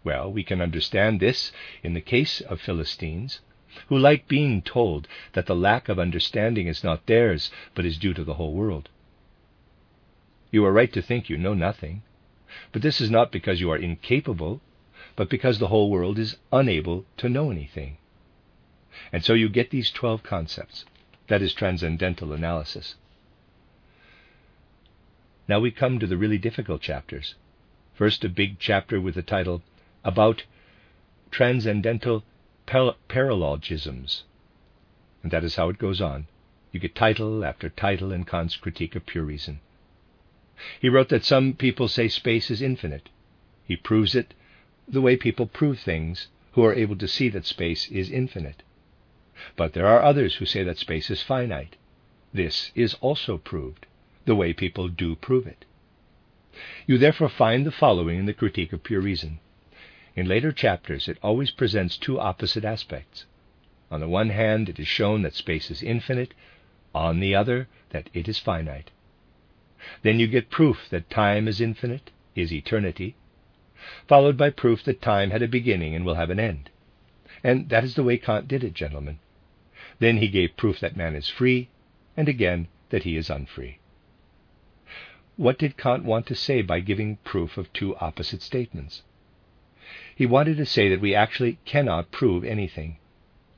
Well, 0.03 0.33
we 0.33 0.43
can 0.43 0.61
understand 0.61 1.21
this 1.21 1.53
in 1.83 1.95
the 1.95 2.01
case 2.01 2.41
of 2.41 2.61
Philistines, 2.61 3.41
who 3.89 3.99
like 3.99 4.27
being 4.27 4.63
told 4.63 5.07
that 5.33 5.47
the 5.47 5.55
lack 5.55 5.89
of 5.89 5.99
understanding 5.99 6.67
is 6.67 6.83
not 6.83 7.07
theirs, 7.07 7.51
but 7.75 7.85
is 7.85 7.99
due 7.99 8.15
to 8.15 8.25
the 8.25 8.35
whole 8.35 8.55
world. 8.55 8.89
You 10.51 10.65
are 10.65 10.73
right 10.73 10.93
to 10.93 11.03
think 11.03 11.29
you 11.29 11.37
know 11.37 11.55
nothing, 11.55 12.03
but 12.73 12.83
this 12.83 13.01
is 13.01 13.11
not 13.11 13.31
because 13.31 13.61
you 13.61 13.71
are 13.71 13.77
incapable, 13.77 14.61
but 15.15 15.31
because 15.31 15.59
the 15.59 15.69
whole 15.69 15.91
world 15.91 16.19
is 16.19 16.37
unable 16.51 17.05
to 17.19 17.29
know 17.29 17.51
anything. 17.51 17.99
And 19.13 19.25
so 19.25 19.35
you 19.35 19.49
get 19.49 19.71
these 19.71 19.91
twelve 19.91 20.23
concepts 20.23 20.85
that 21.31 21.43
is 21.43 21.55
transcendental 21.55 22.33
analysis. 22.33 22.97
Now 25.47 25.61
we 25.61 25.71
come 25.71 26.01
to 26.01 26.07
the 26.09 26.17
really 26.17 26.39
difficult 26.39 26.83
chapters. 26.83 27.37
First, 27.95 28.25
a 28.25 28.29
big 28.29 28.59
chapter 28.59 29.01
with 29.01 29.15
the 29.15 29.23
title 29.23 29.63
About 30.03 30.43
Transcendental 31.31 32.25
par- 32.67 32.97
Paralogisms. 33.09 34.23
And 35.23 35.31
that 35.31 35.45
is 35.45 35.55
how 35.55 35.69
it 35.69 35.79
goes 35.79 36.01
on. 36.01 36.27
You 36.73 36.81
get 36.81 36.97
title 36.97 37.45
after 37.45 37.69
title 37.69 38.11
in 38.11 38.25
Kant's 38.25 38.57
Critique 38.57 38.97
of 38.97 39.07
Pure 39.07 39.25
Reason. 39.25 39.61
He 40.81 40.89
wrote 40.89 41.11
that 41.11 41.25
some 41.25 41.53
people 41.53 41.87
say 41.87 42.09
space 42.09 42.51
is 42.51 42.61
infinite. 42.61 43.09
He 43.65 43.77
proves 43.77 44.17
it 44.17 44.35
the 44.89 45.01
way 45.01 45.17
people 45.17 45.47
prove 45.47 45.79
things 45.79 46.27
who 46.55 46.65
are 46.65 46.75
able 46.75 46.97
to 46.97 47.07
see 47.07 47.29
that 47.29 47.47
space 47.47 47.89
is 47.89 48.11
infinite. 48.11 48.65
But 49.57 49.73
there 49.73 49.87
are 49.87 50.03
others 50.03 50.37
who 50.37 50.47
say 50.47 50.63
that 50.65 50.79
space 50.79 51.11
is 51.11 51.23
finite. 51.23 51.77
This 52.33 52.73
is 52.75 52.95
also 53.01 53.39
proved, 53.39 53.87
the 54.25 54.35
way 54.35 54.53
people 54.53 54.89
do 54.89 55.17
prove 55.17 55.47
it. 55.47 55.65
You 56.87 56.99
therefore 56.99 57.29
find 57.29 57.65
the 57.65 57.71
following 57.71 58.19
in 58.19 58.27
the 58.27 58.35
Critique 58.35 58.73
of 58.73 58.83
Pure 58.83 59.03
Reason. 59.03 59.39
In 60.17 60.27
later 60.29 60.53
chapters, 60.53 61.09
it 61.09 61.19
always 61.23 61.51
presents 61.51 61.97
two 61.97 62.19
opposite 62.19 62.65
aspects. 62.65 63.27
On 63.91 64.01
the 64.01 64.09
one 64.09 64.31
hand, 64.31 64.69
it 64.69 64.79
is 64.79 64.89
shown 64.89 65.23
that 65.23 65.35
space 65.35 65.71
is 65.71 65.83
infinite, 65.83 66.35
on 66.95 67.21
the 67.21 67.35
other, 67.35 67.69
that 67.91 68.11
it 68.13 68.29
is 68.29 68.39
finite. 68.39 68.91
Then 70.03 70.21
you 70.21 70.27
get 70.27 70.51
proof 70.51 70.89
that 70.91 71.11
time 71.11 71.49
is 71.49 71.61
infinite, 71.61 72.11
is 72.35 72.53
eternity, 72.53 73.15
followed 74.07 74.37
by 74.37 74.51
proof 74.51 74.85
that 74.85 75.01
time 75.01 75.31
had 75.31 75.43
a 75.43 75.49
beginning 75.49 75.95
and 75.95 76.05
will 76.05 76.17
have 76.17 76.31
an 76.31 76.41
end. 76.41 76.71
And 77.43 77.69
that 77.71 77.85
is 77.85 77.95
the 77.95 78.03
way 78.03 78.19
Kant 78.19 78.49
did 78.49 78.63
it, 78.63 78.75
gentlemen. 78.75 79.19
Then 80.01 80.17
he 80.17 80.29
gave 80.29 80.57
proof 80.57 80.81
that 80.81 80.97
man 80.97 81.15
is 81.15 81.29
free, 81.29 81.69
and 82.17 82.29
again 82.29 82.69
that 82.89 83.05
he 83.05 83.17
is 83.17 83.31
unfree. 83.31 83.79
What 85.37 85.59
did 85.59 85.77
Kant 85.77 86.05
want 86.05 86.27
to 86.27 86.35
say 86.35 86.63
by 86.63 86.81
giving 86.81 87.17
proof 87.19 87.57
of 87.57 87.73
two 87.73 87.97
opposite 87.97 88.43
statements? 88.43 89.03
He 90.15 90.27
wanted 90.27 90.57
to 90.57 90.67
say 90.67 90.89
that 90.89 91.01
we 91.01 91.15
actually 91.15 91.59
cannot 91.65 92.11
prove 92.11 92.45
anything. 92.45 92.99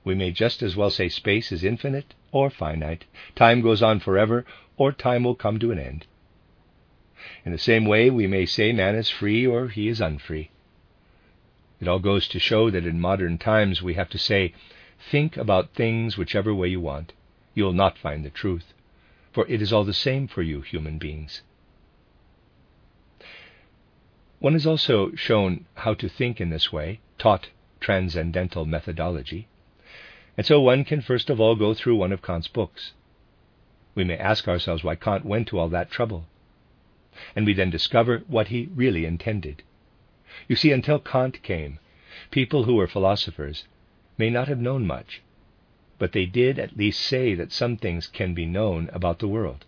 We 0.05 0.14
may 0.14 0.33
just 0.33 0.62
as 0.62 0.76
well 0.76 0.90
say 0.90 1.09
space 1.09 1.52
is 1.52 1.64
infinite 1.64 2.14
or 2.33 2.50
finite, 2.50 3.05
time 3.35 3.61
goes 3.61 3.83
on 3.83 4.00
forever, 4.00 4.44
or 4.76 4.90
time 4.90 5.24
will 5.24 5.35
come 5.35 5.59
to 5.61 5.70
an 5.70 5.78
end. 5.78 6.07
In 7.44 7.52
the 7.52 7.59
same 7.59 7.85
way, 7.85 8.11
we 8.11 8.26
may 8.26 8.46
say 8.46 8.72
man 8.72 8.96
is 8.96 9.09
free 9.09 9.46
or 9.46 9.68
he 9.68 9.88
is 9.88 10.00
unfree. 10.00 10.50
It 11.81 11.87
all 11.87 12.00
goes 12.00 12.26
to 12.28 12.38
show 12.40 12.70
that 12.70 12.87
in 12.87 13.00
modern 13.00 13.38
times 13.38 13.83
we 13.83 13.94
have 13.94 14.09
to 14.11 14.18
say 14.18 14.55
Think 15.11 15.37
about 15.37 15.75
things 15.75 16.17
whichever 16.17 16.55
way 16.55 16.69
you 16.69 16.81
want. 16.81 17.12
You 17.55 17.65
will 17.65 17.73
not 17.73 17.99
find 17.99 18.25
the 18.25 18.31
truth, 18.31 18.73
for 19.33 19.47
it 19.47 19.61
is 19.61 19.73
all 19.73 19.85
the 19.85 19.93
same 19.93 20.27
for 20.29 20.43
you, 20.43 20.61
human 20.61 20.99
beings. 20.99 21.43
One 24.38 24.55
is 24.55 24.67
also 24.67 25.15
shown 25.15 25.67
how 25.75 25.95
to 25.95 26.09
think 26.09 26.41
in 26.41 26.51
this 26.51 26.73
way, 26.73 27.01
taught 27.19 27.51
transcendental 27.79 28.65
methodology, 28.65 29.49
and 30.37 30.47
so 30.47 30.61
one 30.61 30.85
can 30.85 31.01
first 31.01 31.31
of 31.31 31.41
all 31.41 31.57
go 31.57 31.75
through 31.75 31.97
one 31.97 32.12
of 32.12 32.23
Kant's 32.23 32.49
books. 32.49 32.93
We 33.95 34.05
may 34.05 34.17
ask 34.17 34.49
ourselves 34.49 34.83
why 34.83 34.95
Kant 34.95 35.25
went 35.25 35.49
to 35.49 35.59
all 35.59 35.69
that 35.69 35.91
trouble, 35.91 36.27
and 37.37 37.45
we 37.45 37.53
then 37.53 37.71
discover 37.71 38.23
what 38.29 38.49
he 38.49 38.71
really 38.75 39.05
intended. 39.05 39.62
You 40.49 40.57
see, 40.57 40.73
until 40.73 40.99
Kant 40.99 41.43
came, 41.43 41.79
people 42.31 42.65
who 42.65 42.77
were 42.77 42.88
philosophers 42.88 43.65
may 44.18 44.31
not 44.31 44.48
have 44.48 44.61
known 44.61 44.87
much, 44.87 45.22
but 45.98 46.12
they 46.12 46.27
did 46.27 46.59
at 46.59 46.77
least 46.77 47.01
say 47.01 47.35
that 47.35 47.53
some 47.53 47.77
things 47.77 48.07
can 48.07 48.35
be 48.35 48.46
known 48.46 48.90
about 48.92 49.18
the 49.18 49.29
world. 49.29 49.64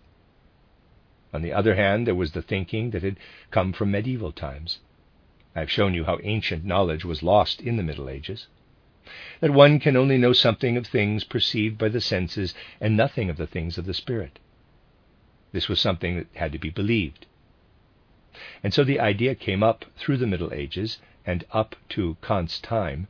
On 1.33 1.41
the 1.41 1.53
other 1.53 1.75
hand, 1.75 2.07
there 2.07 2.15
was 2.15 2.31
the 2.31 2.41
thinking 2.41 2.91
that 2.91 3.03
had 3.03 3.17
come 3.51 3.73
from 3.73 3.91
medieval 3.91 4.31
times. 4.31 4.79
I 5.55 5.59
have 5.59 5.71
shown 5.71 5.93
you 5.93 6.05
how 6.05 6.19
ancient 6.23 6.63
knowledge 6.63 7.03
was 7.05 7.23
lost 7.23 7.61
in 7.61 7.77
the 7.77 7.83
Middle 7.83 8.09
Ages. 8.09 8.47
That 9.39 9.51
one 9.51 9.79
can 9.79 9.95
only 9.95 10.17
know 10.17 10.33
something 10.33 10.77
of 10.77 10.87
things 10.87 11.23
perceived 11.23 11.77
by 11.77 11.89
the 11.89 12.01
senses 12.01 12.53
and 12.81 12.97
nothing 12.97 13.29
of 13.29 13.37
the 13.37 13.47
things 13.47 13.77
of 13.77 13.85
the 13.85 13.93
Spirit. 13.93 14.39
This 15.51 15.69
was 15.69 15.79
something 15.79 16.17
that 16.17 16.27
had 16.35 16.51
to 16.51 16.59
be 16.59 16.69
believed. 16.69 17.25
And 18.63 18.73
so 18.73 18.83
the 18.83 18.99
idea 18.99 19.35
came 19.35 19.63
up 19.63 19.85
through 19.95 20.17
the 20.17 20.27
Middle 20.27 20.53
Ages 20.53 20.99
and 21.25 21.45
up 21.51 21.75
to 21.89 22.17
Kant's 22.21 22.59
time 22.59 23.07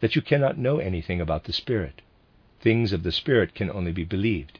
that 0.00 0.14
you 0.14 0.22
cannot 0.22 0.58
know 0.58 0.78
anything 0.78 1.20
about 1.20 1.44
the 1.44 1.52
Spirit. 1.52 2.02
Things 2.60 2.92
of 2.92 3.02
the 3.02 3.12
Spirit 3.12 3.54
can 3.54 3.70
only 3.70 3.92
be 3.92 4.04
believed. 4.04 4.58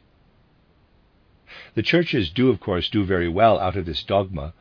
The 1.74 1.82
churches 1.82 2.30
do, 2.30 2.50
of 2.50 2.60
course, 2.60 2.88
do 2.88 3.04
very 3.04 3.28
well 3.28 3.58
out 3.58 3.76
of 3.76 3.86
this 3.86 4.02
dogma 4.02 4.52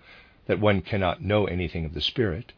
that 0.47 0.59
one 0.59 0.81
cannot 0.81 1.21
know 1.21 1.45
anything 1.45 1.85
of 1.85 1.93
the 1.93 2.01
Spirit, 2.01 2.53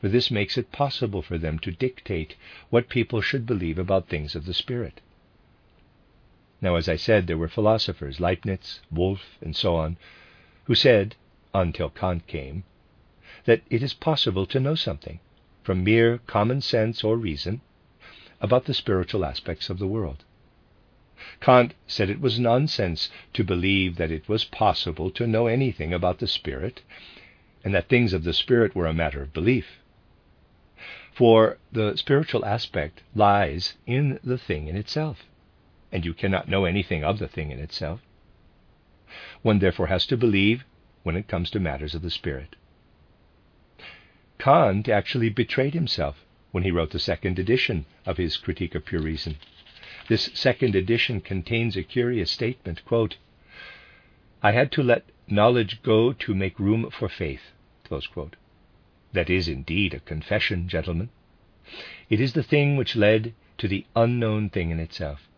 for 0.00 0.08
this 0.08 0.30
makes 0.30 0.58
it 0.58 0.72
possible 0.72 1.22
for 1.22 1.38
them 1.38 1.58
to 1.60 1.70
dictate 1.70 2.34
what 2.70 2.88
people 2.88 3.20
should 3.20 3.46
believe 3.46 3.78
about 3.78 4.08
things 4.08 4.34
of 4.34 4.46
the 4.46 4.54
Spirit. 4.54 5.00
Now, 6.60 6.74
as 6.74 6.88
I 6.88 6.96
said, 6.96 7.26
there 7.26 7.38
were 7.38 7.48
philosophers, 7.48 8.18
Leibniz, 8.18 8.80
Wolff, 8.90 9.38
and 9.40 9.54
so 9.54 9.76
on, 9.76 9.96
who 10.64 10.74
said, 10.74 11.14
until 11.54 11.90
Kant 11.90 12.26
came, 12.26 12.64
that 13.44 13.62
it 13.70 13.82
is 13.82 13.94
possible 13.94 14.44
to 14.46 14.60
know 14.60 14.74
something, 14.74 15.20
from 15.62 15.84
mere 15.84 16.18
common 16.26 16.60
sense 16.60 17.02
or 17.02 17.16
reason, 17.16 17.60
about 18.40 18.64
the 18.66 18.74
spiritual 18.74 19.24
aspects 19.24 19.68
of 19.68 19.78
the 19.78 19.86
world. 19.86 20.24
Kant 21.40 21.74
said 21.86 22.08
it 22.08 22.20
was 22.20 22.38
nonsense 22.38 23.10
to 23.32 23.42
believe 23.42 23.96
that 23.96 24.12
it 24.12 24.28
was 24.28 24.44
possible 24.44 25.10
to 25.10 25.26
know 25.26 25.46
anything 25.46 25.92
about 25.92 26.20
the 26.20 26.28
Spirit, 26.28 26.82
and 27.64 27.74
that 27.74 27.88
things 27.88 28.12
of 28.12 28.22
the 28.22 28.32
Spirit 28.32 28.74
were 28.74 28.86
a 28.86 28.94
matter 28.94 29.20
of 29.20 29.32
belief. 29.32 29.80
For 31.12 31.58
the 31.72 31.96
spiritual 31.96 32.44
aspect 32.44 33.02
lies 33.14 33.74
in 33.86 34.20
the 34.22 34.38
thing 34.38 34.68
in 34.68 34.76
itself, 34.76 35.24
and 35.90 36.04
you 36.04 36.14
cannot 36.14 36.48
know 36.48 36.64
anything 36.64 37.02
of 37.02 37.18
the 37.18 37.26
thing 37.26 37.50
in 37.50 37.58
itself. 37.58 38.00
One 39.42 39.58
therefore 39.58 39.88
has 39.88 40.06
to 40.06 40.16
believe 40.16 40.64
when 41.02 41.16
it 41.16 41.26
comes 41.26 41.50
to 41.50 41.58
matters 41.58 41.96
of 41.96 42.02
the 42.02 42.10
Spirit. 42.10 42.54
Kant 44.48 44.88
actually 44.88 45.28
betrayed 45.28 45.74
himself 45.74 46.24
when 46.52 46.64
he 46.64 46.70
wrote 46.70 46.92
the 46.92 46.98
second 46.98 47.38
edition 47.38 47.84
of 48.06 48.16
his 48.16 48.38
Critique 48.38 48.74
of 48.74 48.86
Pure 48.86 49.02
Reason. 49.02 49.36
This 50.08 50.30
second 50.32 50.74
edition 50.74 51.20
contains 51.20 51.76
a 51.76 51.82
curious 51.82 52.30
statement 52.30 52.82
quote, 52.86 53.18
I 54.42 54.52
had 54.52 54.72
to 54.72 54.82
let 54.82 55.04
knowledge 55.26 55.82
go 55.82 56.14
to 56.14 56.34
make 56.34 56.58
room 56.58 56.88
for 56.90 57.10
faith. 57.10 57.52
That 59.12 59.28
is 59.28 59.48
indeed 59.48 59.92
a 59.92 60.00
confession, 60.00 60.66
gentlemen. 60.66 61.10
It 62.08 62.18
is 62.18 62.32
the 62.32 62.42
thing 62.42 62.78
which 62.78 62.96
led 62.96 63.34
to 63.58 63.68
the 63.68 63.84
unknown 63.94 64.48
thing 64.48 64.70
in 64.70 64.80
itself. 64.80 65.28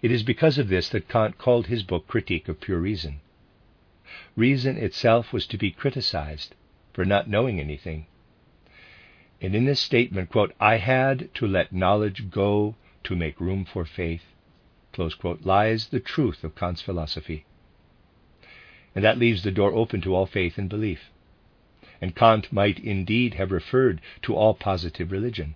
It 0.00 0.12
is 0.12 0.22
because 0.22 0.58
of 0.58 0.68
this 0.68 0.88
that 0.90 1.08
Kant 1.08 1.38
called 1.38 1.66
his 1.66 1.82
book 1.82 2.06
Critique 2.06 2.48
of 2.48 2.60
Pure 2.60 2.78
Reason. 2.78 3.20
Reason 4.36 4.76
itself 4.76 5.32
was 5.32 5.44
to 5.48 5.58
be 5.58 5.72
criticized 5.72 6.54
for 6.92 7.04
not 7.04 7.28
knowing 7.28 7.60
anything. 7.60 8.06
And 9.40 9.54
in 9.54 9.64
this 9.64 9.80
statement, 9.80 10.30
quote, 10.30 10.52
I 10.60 10.76
had 10.76 11.32
to 11.34 11.46
let 11.46 11.72
knowledge 11.72 12.30
go 12.30 12.74
to 13.04 13.16
make 13.16 13.40
room 13.40 13.64
for 13.64 13.84
faith, 13.84 14.24
quote, 14.92 15.42
lies 15.42 15.88
the 15.88 16.00
truth 16.00 16.44
of 16.44 16.54
Kant's 16.54 16.82
philosophy. 16.82 17.46
And 18.94 19.04
that 19.04 19.18
leaves 19.18 19.42
the 19.42 19.50
door 19.50 19.72
open 19.72 20.00
to 20.02 20.14
all 20.14 20.26
faith 20.26 20.58
and 20.58 20.68
belief. 20.68 21.10
And 22.00 22.16
Kant 22.16 22.52
might 22.52 22.78
indeed 22.78 23.34
have 23.34 23.52
referred 23.52 24.00
to 24.22 24.34
all 24.34 24.54
positive 24.54 25.10
religion. 25.12 25.54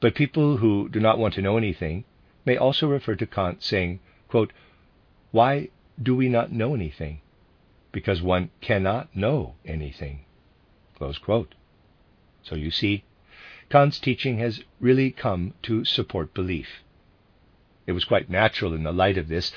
But 0.00 0.14
people 0.14 0.58
who 0.58 0.88
do 0.88 1.00
not 1.00 1.18
want 1.18 1.34
to 1.34 1.42
know 1.42 1.56
anything 1.56 2.04
may 2.44 2.56
also 2.56 2.88
refer 2.88 3.14
to 3.16 3.26
Kant 3.26 3.62
saying, 3.62 4.00
quote, 4.28 4.52
Why 5.30 5.68
do 6.02 6.14
we 6.16 6.28
not 6.28 6.52
know 6.52 6.74
anything? 6.74 7.20
Because 7.98 8.22
one 8.22 8.50
cannot 8.60 9.16
know 9.16 9.56
anything. 9.66 10.20
So 11.00 12.54
you 12.54 12.70
see, 12.70 13.02
Kant's 13.70 13.98
teaching 13.98 14.38
has 14.38 14.62
really 14.78 15.10
come 15.10 15.54
to 15.62 15.84
support 15.84 16.32
belief. 16.32 16.84
It 17.88 17.92
was 17.94 18.04
quite 18.04 18.30
natural 18.30 18.72
in 18.72 18.84
the 18.84 18.92
light 18.92 19.18
of 19.18 19.26
this 19.26 19.52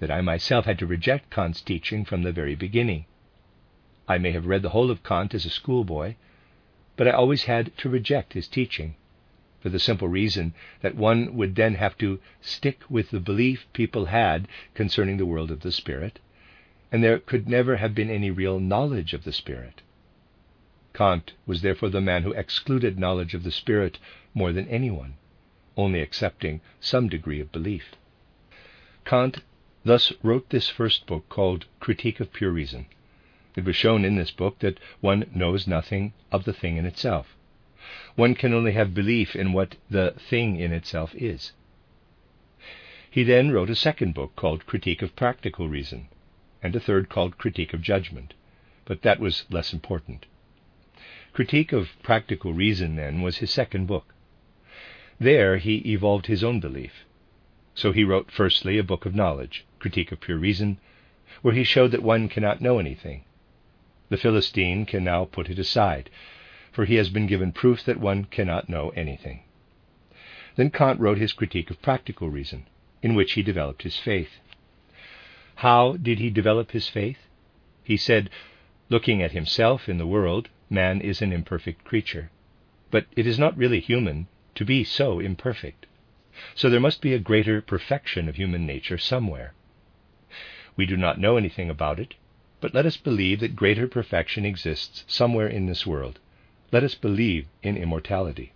that 0.00 0.10
I 0.10 0.22
myself 0.22 0.64
had 0.64 0.76
to 0.80 0.88
reject 0.88 1.30
Kant's 1.30 1.60
teaching 1.60 2.04
from 2.04 2.24
the 2.24 2.32
very 2.32 2.56
beginning. 2.56 3.04
I 4.08 4.18
may 4.18 4.32
have 4.32 4.46
read 4.46 4.62
the 4.62 4.70
whole 4.70 4.90
of 4.90 5.04
Kant 5.04 5.32
as 5.32 5.46
a 5.46 5.48
schoolboy, 5.48 6.16
but 6.96 7.06
I 7.06 7.12
always 7.12 7.44
had 7.44 7.76
to 7.76 7.88
reject 7.88 8.32
his 8.32 8.48
teaching, 8.48 8.96
for 9.60 9.68
the 9.68 9.78
simple 9.78 10.08
reason 10.08 10.52
that 10.80 10.96
one 10.96 11.36
would 11.36 11.54
then 11.54 11.76
have 11.76 11.96
to 11.98 12.18
stick 12.40 12.80
with 12.90 13.10
the 13.10 13.20
belief 13.20 13.66
people 13.72 14.06
had 14.06 14.48
concerning 14.74 15.16
the 15.16 15.26
world 15.26 15.52
of 15.52 15.60
the 15.60 15.70
Spirit, 15.70 16.18
and 16.92 17.02
there 17.02 17.18
could 17.18 17.48
never 17.48 17.76
have 17.76 17.94
been 17.94 18.10
any 18.10 18.30
real 18.30 18.60
knowledge 18.60 19.14
of 19.14 19.24
the 19.24 19.32
Spirit. 19.32 19.80
Kant 20.92 21.32
was 21.46 21.62
therefore 21.62 21.88
the 21.88 22.02
man 22.02 22.22
who 22.22 22.32
excluded 22.32 22.98
knowledge 22.98 23.32
of 23.32 23.44
the 23.44 23.50
Spirit 23.50 23.98
more 24.34 24.52
than 24.52 24.68
anyone, 24.68 25.14
only 25.74 26.02
accepting 26.02 26.60
some 26.80 27.08
degree 27.08 27.40
of 27.40 27.50
belief. 27.50 27.94
Kant 29.06 29.40
thus 29.84 30.12
wrote 30.22 30.50
this 30.50 30.68
first 30.68 31.06
book 31.06 31.26
called 31.30 31.64
Critique 31.80 32.20
of 32.20 32.30
Pure 32.30 32.50
Reason. 32.50 32.84
It 33.56 33.64
was 33.64 33.74
shown 33.74 34.04
in 34.04 34.16
this 34.16 34.30
book 34.30 34.58
that 34.58 34.78
one 35.00 35.30
knows 35.34 35.66
nothing 35.66 36.12
of 36.30 36.44
the 36.44 36.52
thing 36.52 36.76
in 36.76 36.84
itself. 36.84 37.34
One 38.16 38.34
can 38.34 38.52
only 38.52 38.72
have 38.72 38.94
belief 38.94 39.34
in 39.34 39.54
what 39.54 39.76
the 39.90 40.14
thing 40.18 40.56
in 40.56 40.72
itself 40.72 41.14
is. 41.14 41.52
He 43.10 43.22
then 43.24 43.50
wrote 43.50 43.70
a 43.70 43.74
second 43.74 44.12
book 44.12 44.36
called 44.36 44.66
Critique 44.66 45.02
of 45.02 45.16
Practical 45.16 45.68
Reason, 45.68 46.08
and 46.62 46.76
a 46.76 46.80
third 46.80 47.08
called 47.08 47.38
Critique 47.38 47.74
of 47.74 47.82
Judgment, 47.82 48.34
but 48.84 49.02
that 49.02 49.20
was 49.20 49.44
less 49.50 49.72
important. 49.72 50.26
Critique 51.32 51.72
of 51.72 51.88
Practical 52.02 52.52
Reason, 52.52 52.96
then, 52.96 53.22
was 53.22 53.38
his 53.38 53.50
second 53.50 53.86
book. 53.86 54.14
There 55.18 55.56
he 55.56 55.76
evolved 55.92 56.26
his 56.26 56.44
own 56.44 56.60
belief. 56.60 57.04
So 57.74 57.92
he 57.92 58.04
wrote 58.04 58.30
firstly 58.30 58.76
a 58.76 58.84
book 58.84 59.06
of 59.06 59.14
knowledge, 59.14 59.64
Critique 59.78 60.12
of 60.12 60.20
Pure 60.20 60.38
Reason, 60.38 60.78
where 61.40 61.54
he 61.54 61.64
showed 61.64 61.90
that 61.92 62.02
one 62.02 62.28
cannot 62.28 62.60
know 62.60 62.78
anything. 62.78 63.24
The 64.10 64.18
Philistine 64.18 64.84
can 64.84 65.04
now 65.04 65.24
put 65.24 65.48
it 65.48 65.58
aside, 65.58 66.10
for 66.70 66.84
he 66.84 66.96
has 66.96 67.08
been 67.08 67.26
given 67.26 67.52
proof 67.52 67.82
that 67.84 67.98
one 67.98 68.24
cannot 68.26 68.68
know 68.68 68.90
anything. 68.90 69.42
Then 70.56 70.70
Kant 70.70 71.00
wrote 71.00 71.16
his 71.16 71.32
Critique 71.32 71.70
of 71.70 71.80
Practical 71.80 72.28
Reason, 72.28 72.66
in 73.00 73.14
which 73.14 73.32
he 73.32 73.42
developed 73.42 73.84
his 73.84 73.96
faith. 73.96 74.38
How 75.62 75.92
did 75.92 76.18
he 76.18 76.28
develop 76.28 76.72
his 76.72 76.88
faith? 76.88 77.28
He 77.84 77.96
said, 77.96 78.30
looking 78.88 79.22
at 79.22 79.30
himself 79.30 79.88
in 79.88 79.96
the 79.96 80.08
world, 80.08 80.48
man 80.68 81.00
is 81.00 81.22
an 81.22 81.32
imperfect 81.32 81.84
creature. 81.84 82.32
But 82.90 83.06
it 83.14 83.28
is 83.28 83.38
not 83.38 83.56
really 83.56 83.78
human 83.78 84.26
to 84.56 84.64
be 84.64 84.82
so 84.82 85.20
imperfect. 85.20 85.86
So 86.56 86.68
there 86.68 86.80
must 86.80 87.00
be 87.00 87.14
a 87.14 87.20
greater 87.20 87.62
perfection 87.62 88.28
of 88.28 88.34
human 88.34 88.66
nature 88.66 88.98
somewhere. 88.98 89.54
We 90.74 90.84
do 90.84 90.96
not 90.96 91.20
know 91.20 91.36
anything 91.36 91.70
about 91.70 92.00
it, 92.00 92.14
but 92.60 92.74
let 92.74 92.84
us 92.84 92.96
believe 92.96 93.38
that 93.38 93.54
greater 93.54 93.86
perfection 93.86 94.44
exists 94.44 95.04
somewhere 95.06 95.46
in 95.46 95.66
this 95.66 95.86
world. 95.86 96.18
Let 96.72 96.82
us 96.82 96.96
believe 96.96 97.46
in 97.62 97.76
immortality. 97.76 98.52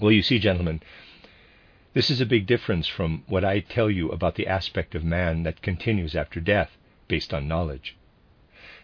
Well, 0.00 0.10
you 0.10 0.22
see, 0.22 0.40
gentlemen, 0.40 0.82
this 1.94 2.10
is 2.10 2.20
a 2.20 2.26
big 2.26 2.44
difference 2.44 2.88
from 2.88 3.22
what 3.28 3.44
I 3.44 3.60
tell 3.60 3.88
you 3.88 4.10
about 4.10 4.34
the 4.34 4.48
aspect 4.48 4.96
of 4.96 5.04
man 5.04 5.44
that 5.44 5.62
continues 5.62 6.16
after 6.16 6.40
death, 6.40 6.76
based 7.06 7.32
on 7.32 7.46
knowledge. 7.46 7.94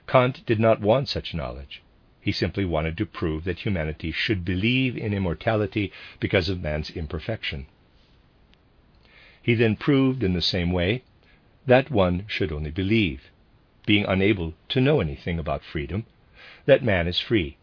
Kant 0.07 0.47
did 0.47 0.61
not 0.61 0.81
want 0.81 1.09
such 1.09 1.35
knowledge. 1.35 1.83
He 2.21 2.31
simply 2.31 2.65
wanted 2.65 2.97
to 2.99 3.07
prove 3.07 3.43
that 3.45 3.61
humanity 3.61 4.13
should 4.13 4.45
believe 4.45 4.97
in 4.97 5.13
immortality 5.13 5.93
because 6.21 6.49
of 6.49 6.63
man's 6.63 6.91
imperfection. 6.91 7.67
He 9.43 9.55
then 9.55 9.75
proved 9.75 10.23
in 10.23 10.35
the 10.35 10.43
same 10.43 10.71
way 10.71 11.03
that 11.67 11.91
one 11.91 12.27
should 12.29 12.53
only 12.53 12.71
believe, 12.71 13.31
being 13.87 14.05
unable 14.05 14.55
to 14.69 14.81
know 14.81 15.01
anything 15.01 15.41
about 15.41 15.65
freedom, 15.65 16.07
that 16.67 16.85
man 16.85 17.09
is 17.09 17.19
free. 17.19 17.57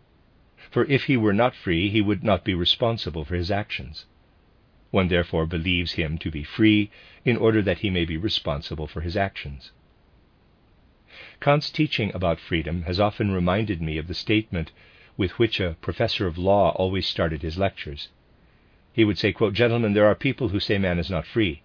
For 0.70 0.84
if 0.86 1.06
he 1.06 1.16
were 1.16 1.34
not 1.34 1.56
free, 1.56 1.90
he 1.90 2.02
would 2.02 2.24
not 2.24 2.44
be 2.44 2.54
responsible 2.54 3.24
for 3.24 3.36
his 3.36 3.50
actions. 3.50 4.06
One 4.98 5.10
therefore 5.10 5.46
believes 5.46 5.92
him 5.92 6.18
to 6.18 6.32
be 6.32 6.44
free 6.44 6.90
in 7.24 7.38
order 7.38 7.62
that 7.62 7.82
he 7.82 7.92
may 7.92 8.04
be 8.04 8.18
responsible 8.18 8.88
for 8.88 9.02
his 9.02 9.16
actions. 9.16 9.72
Kant's 11.40 11.70
teaching 11.70 12.12
about 12.16 12.40
freedom 12.40 12.82
has 12.88 13.00
often 13.00 13.32
reminded 13.32 13.80
me 13.80 14.00
of 14.00 14.08
the 14.08 14.16
statement 14.16 14.72
with 15.16 15.38
which 15.38 15.60
a 15.60 15.78
professor 15.82 16.26
of 16.26 16.40
law 16.40 16.72
always 16.72 17.06
started 17.06 17.44
his 17.44 17.60
lectures. 17.60 18.10
He 18.92 19.04
would 19.04 19.20
say, 19.20 19.32
quote, 19.32 19.54
Gentlemen, 19.54 19.94
there 19.94 20.08
are 20.08 20.16
people 20.16 20.50
who 20.50 20.60
say 20.60 20.80
man 20.80 20.98
is 20.98 21.12
not 21.12 21.28
free. 21.28 21.62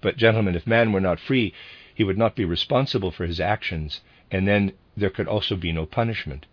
But, 0.00 0.16
gentlemen, 0.16 0.56
if 0.56 0.66
man 0.66 0.90
were 0.90 1.00
not 1.00 1.20
free, 1.20 1.54
he 1.94 2.02
would 2.02 2.18
not 2.18 2.34
be 2.34 2.44
responsible 2.44 3.12
for 3.12 3.24
his 3.24 3.38
actions, 3.38 4.00
and 4.32 4.48
then 4.48 4.72
there 4.96 5.10
could 5.10 5.28
also 5.28 5.54
be 5.54 5.70
no 5.70 5.86
punishment. 5.86 6.46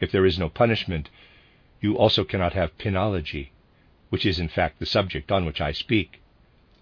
If 0.00 0.10
there 0.10 0.24
is 0.24 0.38
no 0.38 0.48
punishment, 0.48 1.10
you 1.82 1.98
also 1.98 2.24
cannot 2.24 2.54
have 2.54 2.78
penology, 2.78 3.50
which 4.10 4.26
is 4.26 4.38
in 4.38 4.48
fact 4.48 4.78
the 4.78 4.86
subject 4.86 5.32
on 5.32 5.46
which 5.46 5.60
I 5.60 5.72
speak, 5.72 6.20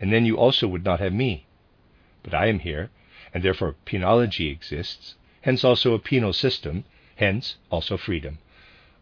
and 0.01 0.12
then 0.12 0.27
you 0.27 0.37
also 0.37 0.67
would 0.67 0.85
not 0.85 1.01
have 1.01 1.12
me. 1.12 1.47
But 2.23 2.35
I 2.35 2.47
am 2.47 2.59
here, 2.59 2.91
and 3.33 3.43
therefore 3.43 3.77
penology 3.87 4.51
exists, 4.51 5.14
hence 5.43 5.62
also 5.62 5.95
a 5.95 5.99
penal 5.99 6.33
system, 6.33 6.85
hence 7.17 7.57
also 7.71 7.97
freedom. 7.97 8.38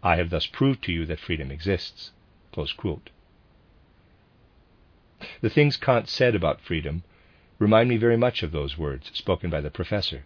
I 0.02 0.16
have 0.16 0.30
thus 0.30 0.46
proved 0.46 0.82
to 0.84 0.92
you 0.92 1.06
that 1.06 1.20
freedom 1.20 1.50
exists. 1.50 2.12
The 2.52 3.00
things 5.50 5.76
Kant 5.76 6.08
said 6.08 6.34
about 6.34 6.60
freedom 6.60 7.02
remind 7.58 7.88
me 7.88 7.96
very 7.96 8.16
much 8.16 8.42
of 8.42 8.52
those 8.52 8.78
words 8.78 9.10
spoken 9.14 9.50
by 9.50 9.60
the 9.60 9.70
professor. 9.70 10.24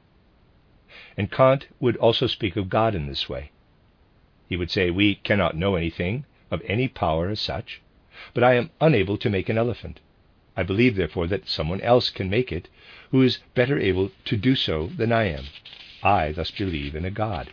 And 1.17 1.31
Kant 1.31 1.69
would 1.79 1.97
also 1.97 2.27
speak 2.27 2.57
of 2.57 2.69
God 2.69 2.95
in 2.95 3.07
this 3.07 3.29
way. 3.29 3.51
He 4.49 4.57
would 4.57 4.71
say, 4.71 4.91
We 4.91 5.17
cannot 5.17 5.57
know 5.57 5.77
anything 5.77 6.25
of 6.51 6.63
any 6.65 6.89
power 6.89 7.29
as 7.29 7.41
such, 7.41 7.81
but 8.35 8.45
I 8.45 8.55
am 8.55 8.71
unable 8.81 9.17
to 9.19 9.31
make 9.31 9.49
an 9.49 9.59
elephant. 9.59 10.01
I 10.57 10.63
believe, 10.63 10.97
therefore, 10.97 11.27
that 11.29 11.49
someone 11.49 11.81
else 11.81 12.11
can 12.11 12.29
make 12.29 12.53
it 12.53 12.69
who 13.11 13.23
is 13.23 13.39
better 13.55 13.79
able 13.79 14.11
to 14.27 14.37
do 14.37 14.55
so 14.55 14.89
than 14.89 15.13
I 15.13 15.25
am. 15.25 15.45
I 16.03 16.33
thus 16.33 16.51
believe 16.51 16.95
in 16.95 17.05
a 17.05 17.11
God. 17.11 17.53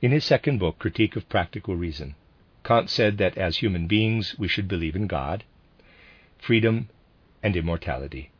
In 0.00 0.12
his 0.12 0.24
second 0.24 0.58
book, 0.58 0.78
Critique 0.78 1.16
of 1.16 1.28
Practical 1.28 1.74
Reason, 1.74 2.14
Kant 2.64 2.90
said 2.90 3.18
that 3.18 3.36
as 3.36 3.56
human 3.56 3.86
beings 3.86 4.36
we 4.38 4.46
should 4.46 4.68
believe 4.68 4.94
in 4.94 5.06
God, 5.06 5.44
freedom, 6.38 6.88
and 7.42 7.56
immortality. 7.56 8.30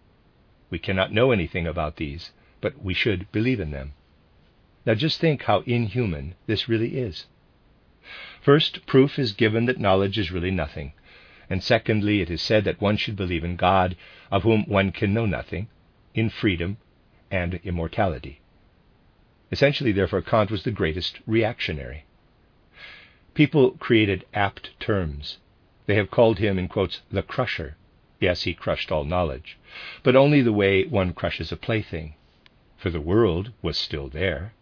We 0.70 0.78
cannot 0.78 1.12
know 1.12 1.32
anything 1.32 1.66
about 1.66 1.96
these, 1.96 2.32
but 2.60 2.82
we 2.82 2.94
should 2.94 3.30
believe 3.32 3.58
in 3.58 3.70
them. 3.70 3.94
Now 4.86 4.94
just 4.94 5.20
think 5.20 5.42
how 5.42 5.60
inhuman 5.60 6.34
this 6.46 6.68
really 6.68 6.96
is. 6.98 7.26
First, 8.40 8.86
proof 8.86 9.18
is 9.18 9.32
given 9.32 9.66
that 9.66 9.78
knowledge 9.78 10.18
is 10.18 10.32
really 10.32 10.50
nothing, 10.50 10.92
and 11.50 11.62
secondly, 11.62 12.20
it 12.20 12.30
is 12.30 12.40
said 12.42 12.64
that 12.64 12.80
one 12.80 12.96
should 12.96 13.16
believe 13.16 13.44
in 13.44 13.56
God, 13.56 13.96
of 14.30 14.42
whom 14.42 14.64
one 14.64 14.92
can 14.92 15.12
know 15.12 15.26
nothing, 15.26 15.68
in 16.14 16.30
freedom 16.30 16.78
and 17.30 17.60
immortality. 17.64 18.40
Essentially, 19.50 19.92
therefore, 19.92 20.22
Kant 20.22 20.50
was 20.50 20.62
the 20.62 20.70
greatest 20.70 21.20
reactionary. 21.26 22.04
People 23.34 23.72
created 23.72 24.24
apt 24.34 24.78
terms. 24.80 25.38
They 25.86 25.94
have 25.94 26.10
called 26.10 26.38
him, 26.38 26.58
in 26.58 26.68
quotes, 26.68 27.02
the 27.10 27.22
crusher. 27.22 27.76
Yes, 28.20 28.42
he 28.42 28.52
crushed 28.52 28.90
all 28.90 29.04
knowledge, 29.04 29.56
but 30.02 30.16
only 30.16 30.42
the 30.42 30.52
way 30.52 30.84
one 30.84 31.12
crushes 31.12 31.52
a 31.52 31.56
plaything, 31.56 32.14
for 32.76 32.90
the 32.90 33.00
world 33.00 33.52
was 33.62 33.78
still 33.78 34.08
there. 34.08 34.52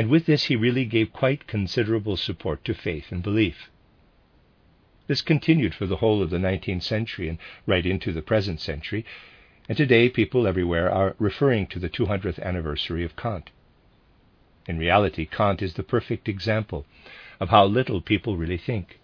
And 0.00 0.08
with 0.08 0.24
this 0.24 0.44
he 0.44 0.56
really 0.56 0.86
gave 0.86 1.12
quite 1.12 1.46
considerable 1.46 2.16
support 2.16 2.64
to 2.64 2.72
faith 2.72 3.12
and 3.12 3.22
belief. 3.22 3.68
This 5.08 5.20
continued 5.20 5.74
for 5.74 5.84
the 5.84 5.98
whole 5.98 6.22
of 6.22 6.30
the 6.30 6.38
19th 6.38 6.84
century 6.84 7.28
and 7.28 7.36
right 7.66 7.84
into 7.84 8.10
the 8.10 8.22
present 8.22 8.60
century, 8.60 9.04
and 9.68 9.76
today 9.76 10.08
people 10.08 10.46
everywhere 10.46 10.90
are 10.90 11.16
referring 11.18 11.66
to 11.66 11.78
the 11.78 11.90
200th 11.90 12.40
anniversary 12.40 13.04
of 13.04 13.14
Kant. 13.14 13.50
In 14.66 14.78
reality, 14.78 15.26
Kant 15.26 15.60
is 15.60 15.74
the 15.74 15.82
perfect 15.82 16.30
example 16.30 16.86
of 17.38 17.50
how 17.50 17.66
little 17.66 18.00
people 18.00 18.38
really 18.38 18.56
think. 18.56 19.00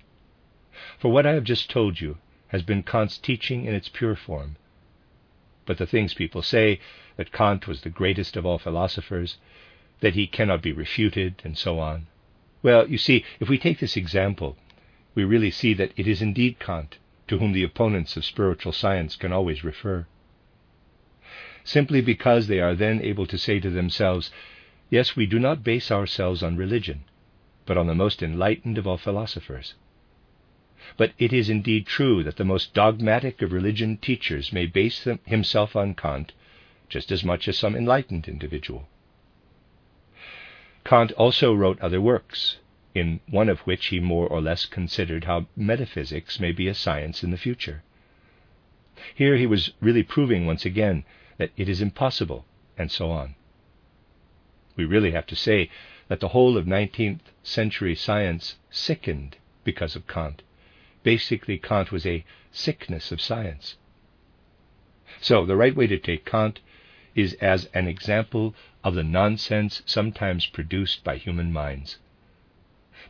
For 0.98 1.12
what 1.12 1.26
I 1.26 1.34
have 1.34 1.44
just 1.44 1.68
told 1.68 2.00
you 2.00 2.16
has 2.48 2.62
been 2.62 2.82
Kant's 2.82 3.18
teaching 3.18 3.66
in 3.66 3.74
its 3.74 3.90
pure 3.90 4.16
form. 4.16 4.56
But 5.66 5.76
the 5.76 5.86
things 5.86 6.14
people 6.14 6.40
say, 6.40 6.80
that 7.18 7.32
Kant 7.32 7.68
was 7.68 7.82
the 7.82 7.90
greatest 7.90 8.34
of 8.34 8.46
all 8.46 8.58
philosophers, 8.58 9.36
that 10.00 10.14
he 10.14 10.26
cannot 10.26 10.62
be 10.62 10.72
refuted, 10.72 11.42
and 11.44 11.56
so 11.56 11.78
on. 11.78 12.06
Well, 12.62 12.88
you 12.88 12.98
see, 12.98 13.24
if 13.40 13.48
we 13.48 13.58
take 13.58 13.78
this 13.78 13.96
example, 13.96 14.56
we 15.14 15.24
really 15.24 15.50
see 15.50 15.74
that 15.74 15.92
it 15.96 16.06
is 16.06 16.20
indeed 16.22 16.58
Kant 16.58 16.98
to 17.28 17.38
whom 17.38 17.52
the 17.52 17.64
opponents 17.64 18.16
of 18.16 18.24
spiritual 18.24 18.72
science 18.72 19.16
can 19.16 19.32
always 19.32 19.64
refer. 19.64 20.06
Simply 21.64 22.00
because 22.00 22.46
they 22.46 22.60
are 22.60 22.74
then 22.74 23.00
able 23.02 23.26
to 23.26 23.38
say 23.38 23.58
to 23.60 23.70
themselves, 23.70 24.30
Yes, 24.90 25.16
we 25.16 25.26
do 25.26 25.38
not 25.38 25.64
base 25.64 25.90
ourselves 25.90 26.42
on 26.42 26.56
religion 26.56 27.04
but 27.66 27.76
on 27.76 27.88
the 27.88 27.94
most 27.94 28.22
enlightened 28.22 28.78
of 28.78 28.86
all 28.86 28.96
philosophers. 28.96 29.74
But 30.96 31.12
it 31.18 31.32
is 31.32 31.50
indeed 31.50 31.84
true 31.86 32.22
that 32.22 32.36
the 32.36 32.44
most 32.44 32.72
dogmatic 32.72 33.42
of 33.42 33.52
religion 33.52 33.96
teachers 33.96 34.52
may 34.52 34.66
base 34.66 35.02
them, 35.02 35.18
himself 35.26 35.74
on 35.74 35.94
Kant 35.94 36.32
just 36.88 37.10
as 37.10 37.24
much 37.24 37.48
as 37.48 37.58
some 37.58 37.74
enlightened 37.74 38.28
individual. 38.28 38.88
Kant 40.86 41.10
also 41.14 41.52
wrote 41.52 41.80
other 41.80 42.00
works, 42.00 42.58
in 42.94 43.18
one 43.28 43.48
of 43.48 43.58
which 43.66 43.86
he 43.86 43.98
more 43.98 44.28
or 44.28 44.40
less 44.40 44.64
considered 44.64 45.24
how 45.24 45.48
metaphysics 45.56 46.38
may 46.38 46.52
be 46.52 46.68
a 46.68 46.74
science 46.74 47.24
in 47.24 47.32
the 47.32 47.36
future. 47.36 47.82
Here 49.12 49.36
he 49.36 49.48
was 49.48 49.72
really 49.80 50.04
proving 50.04 50.46
once 50.46 50.64
again 50.64 51.04
that 51.38 51.50
it 51.56 51.68
is 51.68 51.80
impossible, 51.80 52.46
and 52.78 52.92
so 52.92 53.10
on. 53.10 53.34
We 54.76 54.84
really 54.84 55.10
have 55.10 55.26
to 55.26 55.34
say 55.34 55.70
that 56.06 56.20
the 56.20 56.28
whole 56.28 56.56
of 56.56 56.66
19th 56.66 57.32
century 57.42 57.96
science 57.96 58.54
sickened 58.70 59.38
because 59.64 59.96
of 59.96 60.06
Kant. 60.06 60.42
Basically, 61.02 61.58
Kant 61.58 61.90
was 61.90 62.06
a 62.06 62.24
sickness 62.52 63.10
of 63.10 63.20
science. 63.20 63.76
So, 65.20 65.44
the 65.44 65.56
right 65.56 65.74
way 65.74 65.88
to 65.88 65.98
take 65.98 66.24
Kant 66.24 66.60
is 67.16 67.32
as 67.34 67.64
an 67.74 67.88
example 67.88 68.54
of 68.84 68.94
the 68.94 69.02
nonsense 69.02 69.82
sometimes 69.86 70.46
produced 70.46 71.02
by 71.02 71.16
human 71.16 71.52
minds. 71.52 71.96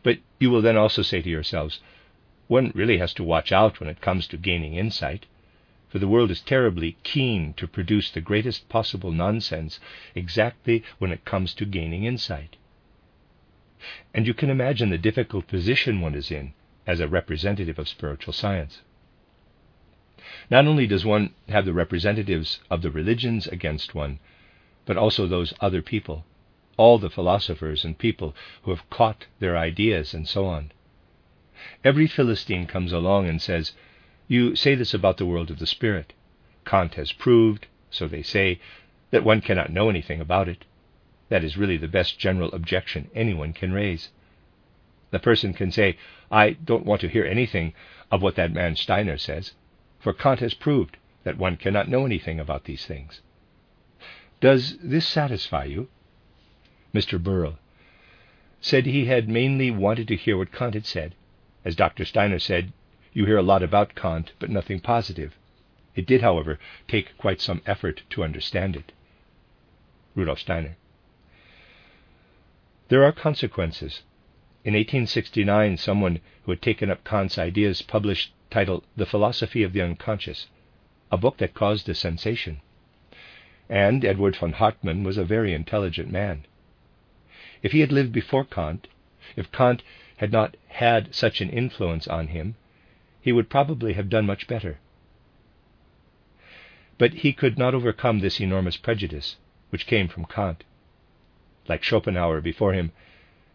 But 0.01 0.19
you 0.39 0.49
will 0.49 0.61
then 0.61 0.77
also 0.77 1.03
say 1.03 1.21
to 1.21 1.29
yourselves, 1.29 1.81
one 2.47 2.71
really 2.73 2.97
has 2.97 3.13
to 3.15 3.23
watch 3.23 3.51
out 3.51 3.79
when 3.79 3.89
it 3.89 4.01
comes 4.01 4.25
to 4.27 4.37
gaining 4.37 4.73
insight, 4.75 5.25
for 5.89 5.99
the 5.99 6.07
world 6.07 6.31
is 6.31 6.41
terribly 6.41 6.97
keen 7.03 7.53
to 7.55 7.67
produce 7.67 8.09
the 8.09 8.21
greatest 8.21 8.69
possible 8.69 9.11
nonsense 9.11 9.79
exactly 10.15 10.83
when 10.97 11.11
it 11.11 11.25
comes 11.25 11.53
to 11.55 11.65
gaining 11.65 12.05
insight. 12.05 12.55
And 14.13 14.25
you 14.25 14.33
can 14.33 14.49
imagine 14.49 14.89
the 14.89 14.97
difficult 14.97 15.47
position 15.47 16.01
one 16.01 16.15
is 16.15 16.31
in 16.31 16.53
as 16.85 16.99
a 16.99 17.07
representative 17.07 17.77
of 17.77 17.89
spiritual 17.89 18.33
science. 18.33 18.81
Not 20.49 20.67
only 20.67 20.87
does 20.87 21.05
one 21.05 21.33
have 21.49 21.65
the 21.65 21.73
representatives 21.73 22.59
of 22.69 22.81
the 22.81 22.91
religions 22.91 23.47
against 23.47 23.95
one, 23.95 24.19
but 24.85 24.97
also 24.97 25.27
those 25.27 25.53
other 25.61 25.81
people, 25.81 26.25
all 26.77 26.97
the 26.97 27.09
philosophers 27.09 27.85
and 27.85 27.97
people 27.97 28.35
who 28.63 28.71
have 28.71 28.89
caught 28.89 29.27
their 29.39 29.57
ideas 29.57 30.13
and 30.13 30.27
so 30.27 30.45
on. 30.45 30.71
Every 31.83 32.07
Philistine 32.07 32.67
comes 32.67 32.91
along 32.91 33.27
and 33.27 33.41
says, 33.41 33.73
You 34.27 34.55
say 34.55 34.75
this 34.75 34.93
about 34.93 35.17
the 35.17 35.25
world 35.25 35.49
of 35.49 35.59
the 35.59 35.65
Spirit. 35.65 36.13
Kant 36.65 36.95
has 36.95 37.11
proved, 37.11 37.67
so 37.89 38.07
they 38.07 38.21
say, 38.21 38.59
that 39.11 39.23
one 39.23 39.41
cannot 39.41 39.71
know 39.71 39.89
anything 39.89 40.19
about 40.19 40.49
it. 40.49 40.65
That 41.29 41.43
is 41.43 41.57
really 41.57 41.77
the 41.77 41.87
best 41.87 42.19
general 42.19 42.51
objection 42.51 43.09
anyone 43.15 43.53
can 43.53 43.71
raise. 43.71 44.09
The 45.11 45.19
person 45.19 45.53
can 45.53 45.71
say, 45.71 45.97
I 46.29 46.51
don't 46.51 46.85
want 46.85 47.01
to 47.01 47.07
hear 47.07 47.25
anything 47.25 47.73
of 48.11 48.21
what 48.21 48.35
that 48.35 48.51
man 48.51 48.75
Steiner 48.75 49.17
says, 49.17 49.53
for 50.07 50.13
Kant 50.13 50.39
has 50.39 50.53
proved 50.53 50.95
that 51.25 51.37
one 51.37 51.57
cannot 51.57 51.89
know 51.89 52.05
anything 52.05 52.39
about 52.39 52.63
these 52.63 52.85
things. 52.85 53.19
Does 54.39 54.77
this 54.77 55.05
satisfy 55.05 55.65
you? 55.65 55.89
Mr. 56.93 57.21
Burrill 57.21 57.59
said 58.61 58.85
he 58.85 59.07
had 59.07 59.27
mainly 59.27 59.69
wanted 59.69 60.07
to 60.07 60.15
hear 60.15 60.37
what 60.37 60.53
Kant 60.53 60.75
had 60.75 60.85
said. 60.85 61.13
As 61.65 61.75
Dr. 61.75 62.05
Steiner 62.05 62.39
said, 62.39 62.71
you 63.11 63.25
hear 63.25 63.35
a 63.35 63.41
lot 63.41 63.61
about 63.61 63.95
Kant, 63.95 64.31
but 64.39 64.49
nothing 64.49 64.79
positive. 64.79 65.37
It 65.93 66.05
did, 66.05 66.21
however, 66.21 66.57
take 66.87 67.17
quite 67.17 67.41
some 67.41 67.61
effort 67.65 68.03
to 68.11 68.23
understand 68.23 68.77
it. 68.77 68.93
Rudolf 70.15 70.39
Steiner. 70.39 70.77
There 72.87 73.03
are 73.03 73.11
consequences. 73.11 74.03
In 74.63 74.73
1869, 74.73 75.75
someone 75.75 76.21
who 76.43 76.51
had 76.53 76.61
taken 76.61 76.89
up 76.89 77.03
Kant's 77.03 77.37
ideas 77.37 77.81
published 77.81 78.31
titled 78.49 78.85
The 78.95 79.05
Philosophy 79.05 79.63
of 79.63 79.73
the 79.73 79.81
Unconscious, 79.81 80.47
a 81.11 81.17
book 81.17 81.37
that 81.37 81.53
caused 81.53 81.89
a 81.89 81.95
sensation. 81.95 82.61
And 83.69 84.05
Edward 84.05 84.35
von 84.35 84.53
Hartmann 84.53 85.03
was 85.03 85.17
a 85.17 85.25
very 85.25 85.53
intelligent 85.53 86.11
man. 86.11 86.45
If 87.61 87.71
he 87.71 87.81
had 87.81 87.91
lived 87.91 88.11
before 88.11 88.45
Kant, 88.45 88.87
if 89.35 89.51
Kant 89.51 89.83
had 90.17 90.31
not 90.31 90.55
had 90.67 91.13
such 91.13 91.41
an 91.41 91.49
influence 91.49 92.07
on 92.07 92.27
him, 92.27 92.55
he 93.21 93.31
would 93.31 93.49
probably 93.49 93.93
have 93.93 94.09
done 94.09 94.25
much 94.25 94.47
better. 94.47 94.79
But 96.97 97.13
he 97.15 97.33
could 97.33 97.57
not 97.57 97.75
overcome 97.75 98.19
this 98.19 98.39
enormous 98.39 98.77
prejudice 98.77 99.35
which 99.69 99.85
came 99.87 100.07
from 100.07 100.25
Kant 100.25 100.63
like 101.67 101.83
Schopenhauer 101.83 102.41
before 102.41 102.73
him, 102.73 102.91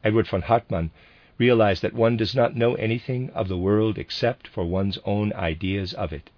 Edward 0.04 0.28
von 0.28 0.42
Hartmann 0.42 0.90
realized 1.38 1.82
that 1.82 1.94
one 1.94 2.16
does 2.16 2.34
not 2.34 2.56
know 2.56 2.74
anything 2.74 3.30
of 3.30 3.48
the 3.48 3.58
world 3.58 3.98
except 3.98 4.46
for 4.48 4.64
one's 4.64 4.98
own 5.04 5.32
ideas 5.32 5.92
of 5.94 6.12
it. 6.12 6.30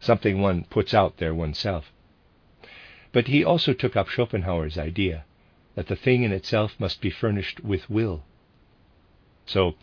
something 0.00 0.40
one 0.40 0.64
puts 0.64 0.94
out 0.94 1.18
there 1.18 1.34
oneself. 1.34 1.92
But 3.12 3.28
he 3.28 3.44
also 3.44 3.72
took 3.72 3.96
up 3.96 4.08
Schopenhauer's 4.08 4.78
idea 4.78 5.24
that 5.74 5.88
the 5.88 5.96
thing 5.96 6.22
in 6.22 6.32
itself 6.32 6.74
must 6.78 7.00
be 7.00 7.10
furnished 7.10 7.60
with 7.60 7.88
will. 7.90 8.24
So 9.46 9.74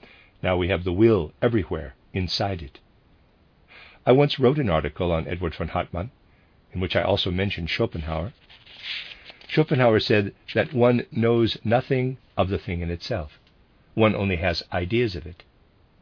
now 0.41 0.58
we 0.58 0.69
have 0.69 0.84
the 0.84 0.93
will 0.93 1.34
everywhere 1.41 1.95
inside 2.13 2.62
it. 2.62 2.80
I 4.06 4.12
once 4.12 4.39
wrote 4.39 4.58
an 4.58 4.69
article 4.69 5.12
on 5.12 5.28
Edward 5.28 5.56
von 5.56 5.69
Hartmann, 5.69 6.12
in 6.73 6.80
which 6.80 6.95
I 6.95 7.04
also 7.04 7.32
mentioned 7.32 7.69
Schopenhauer. 7.69 8.34
Schopenhauer 9.47 10.00
said 10.00 10.34
that 10.54 10.73
one 10.73 11.06
knows 11.12 11.58
nothing 11.63 12.17
of 12.36 12.50
the 12.50 12.58
thing 12.58 12.82
in 12.82 12.89
itself. 12.89 13.39
One 13.97 14.13
only 14.13 14.36
has 14.36 14.62
ideas 14.71 15.15
of 15.15 15.25
it. 15.25 15.43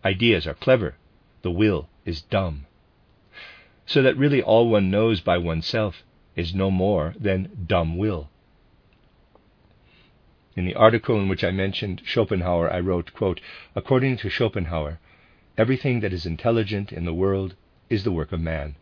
Ideas 0.04 0.46
are 0.46 0.54
clever, 0.54 0.96
the 1.44 1.50
will 1.50 1.88
is 2.04 2.24
dumb. 2.24 2.66
So 3.86 4.02
that 4.02 4.18
really 4.18 4.42
all 4.42 4.68
one 4.68 4.92
knows 4.92 5.22
by 5.22 5.38
oneself 5.38 6.04
is 6.36 6.54
no 6.54 6.70
more 6.70 7.16
than 7.18 7.66
dumb 7.66 7.98
will. 7.98 8.30
In 10.58 10.66
the 10.66 10.76
article 10.76 11.18
in 11.22 11.30
which 11.30 11.46
I 11.46 11.52
mentioned 11.52 12.02
Schopenhauer, 12.04 12.70
I 12.70 12.82
wrote, 12.82 13.14
quote, 13.14 13.40
According 13.76 14.18
to 14.18 14.30
Schopenhauer, 14.30 15.00
everything 15.58 16.02
that 16.02 16.12
is 16.12 16.26
intelligent 16.26 16.92
in 16.92 17.06
the 17.06 17.14
world 17.14 17.56
is 17.90 18.04
the 18.04 18.12
work 18.12 18.34
of 18.34 18.42
man, 18.42 18.76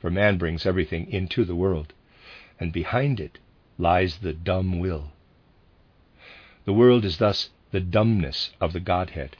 for 0.00 0.10
man 0.10 0.38
brings 0.38 0.66
everything 0.66 1.08
into 1.12 1.44
the 1.44 1.54
world, 1.54 1.92
and 2.58 2.72
behind 2.72 3.20
it 3.20 3.38
lies 3.78 4.18
the 4.18 4.32
dumb 4.32 4.80
will. 4.80 5.12
The 6.64 6.72
world 6.72 7.04
is 7.04 7.18
thus 7.18 7.50
the 7.76 7.80
dumbness 7.80 8.52
of 8.58 8.72
the 8.72 8.80
Godhead. 8.80 9.36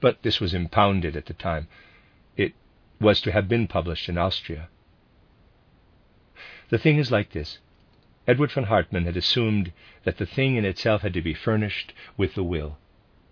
But 0.00 0.22
this 0.24 0.40
was 0.40 0.52
impounded 0.52 1.16
at 1.16 1.26
the 1.26 1.32
time. 1.32 1.68
It 2.36 2.54
was 3.00 3.20
to 3.20 3.30
have 3.30 3.48
been 3.48 3.68
published 3.68 4.08
in 4.08 4.18
Austria. 4.18 4.68
The 6.70 6.78
thing 6.78 6.98
is 6.98 7.12
like 7.12 7.30
this. 7.30 7.58
Edward 8.26 8.50
von 8.50 8.64
Hartmann 8.64 9.04
had 9.04 9.16
assumed 9.16 9.72
that 10.02 10.16
the 10.18 10.26
thing 10.26 10.56
in 10.56 10.64
itself 10.64 11.02
had 11.02 11.14
to 11.14 11.22
be 11.22 11.34
furnished 11.34 11.92
with 12.16 12.34
the 12.34 12.42
will. 12.42 12.78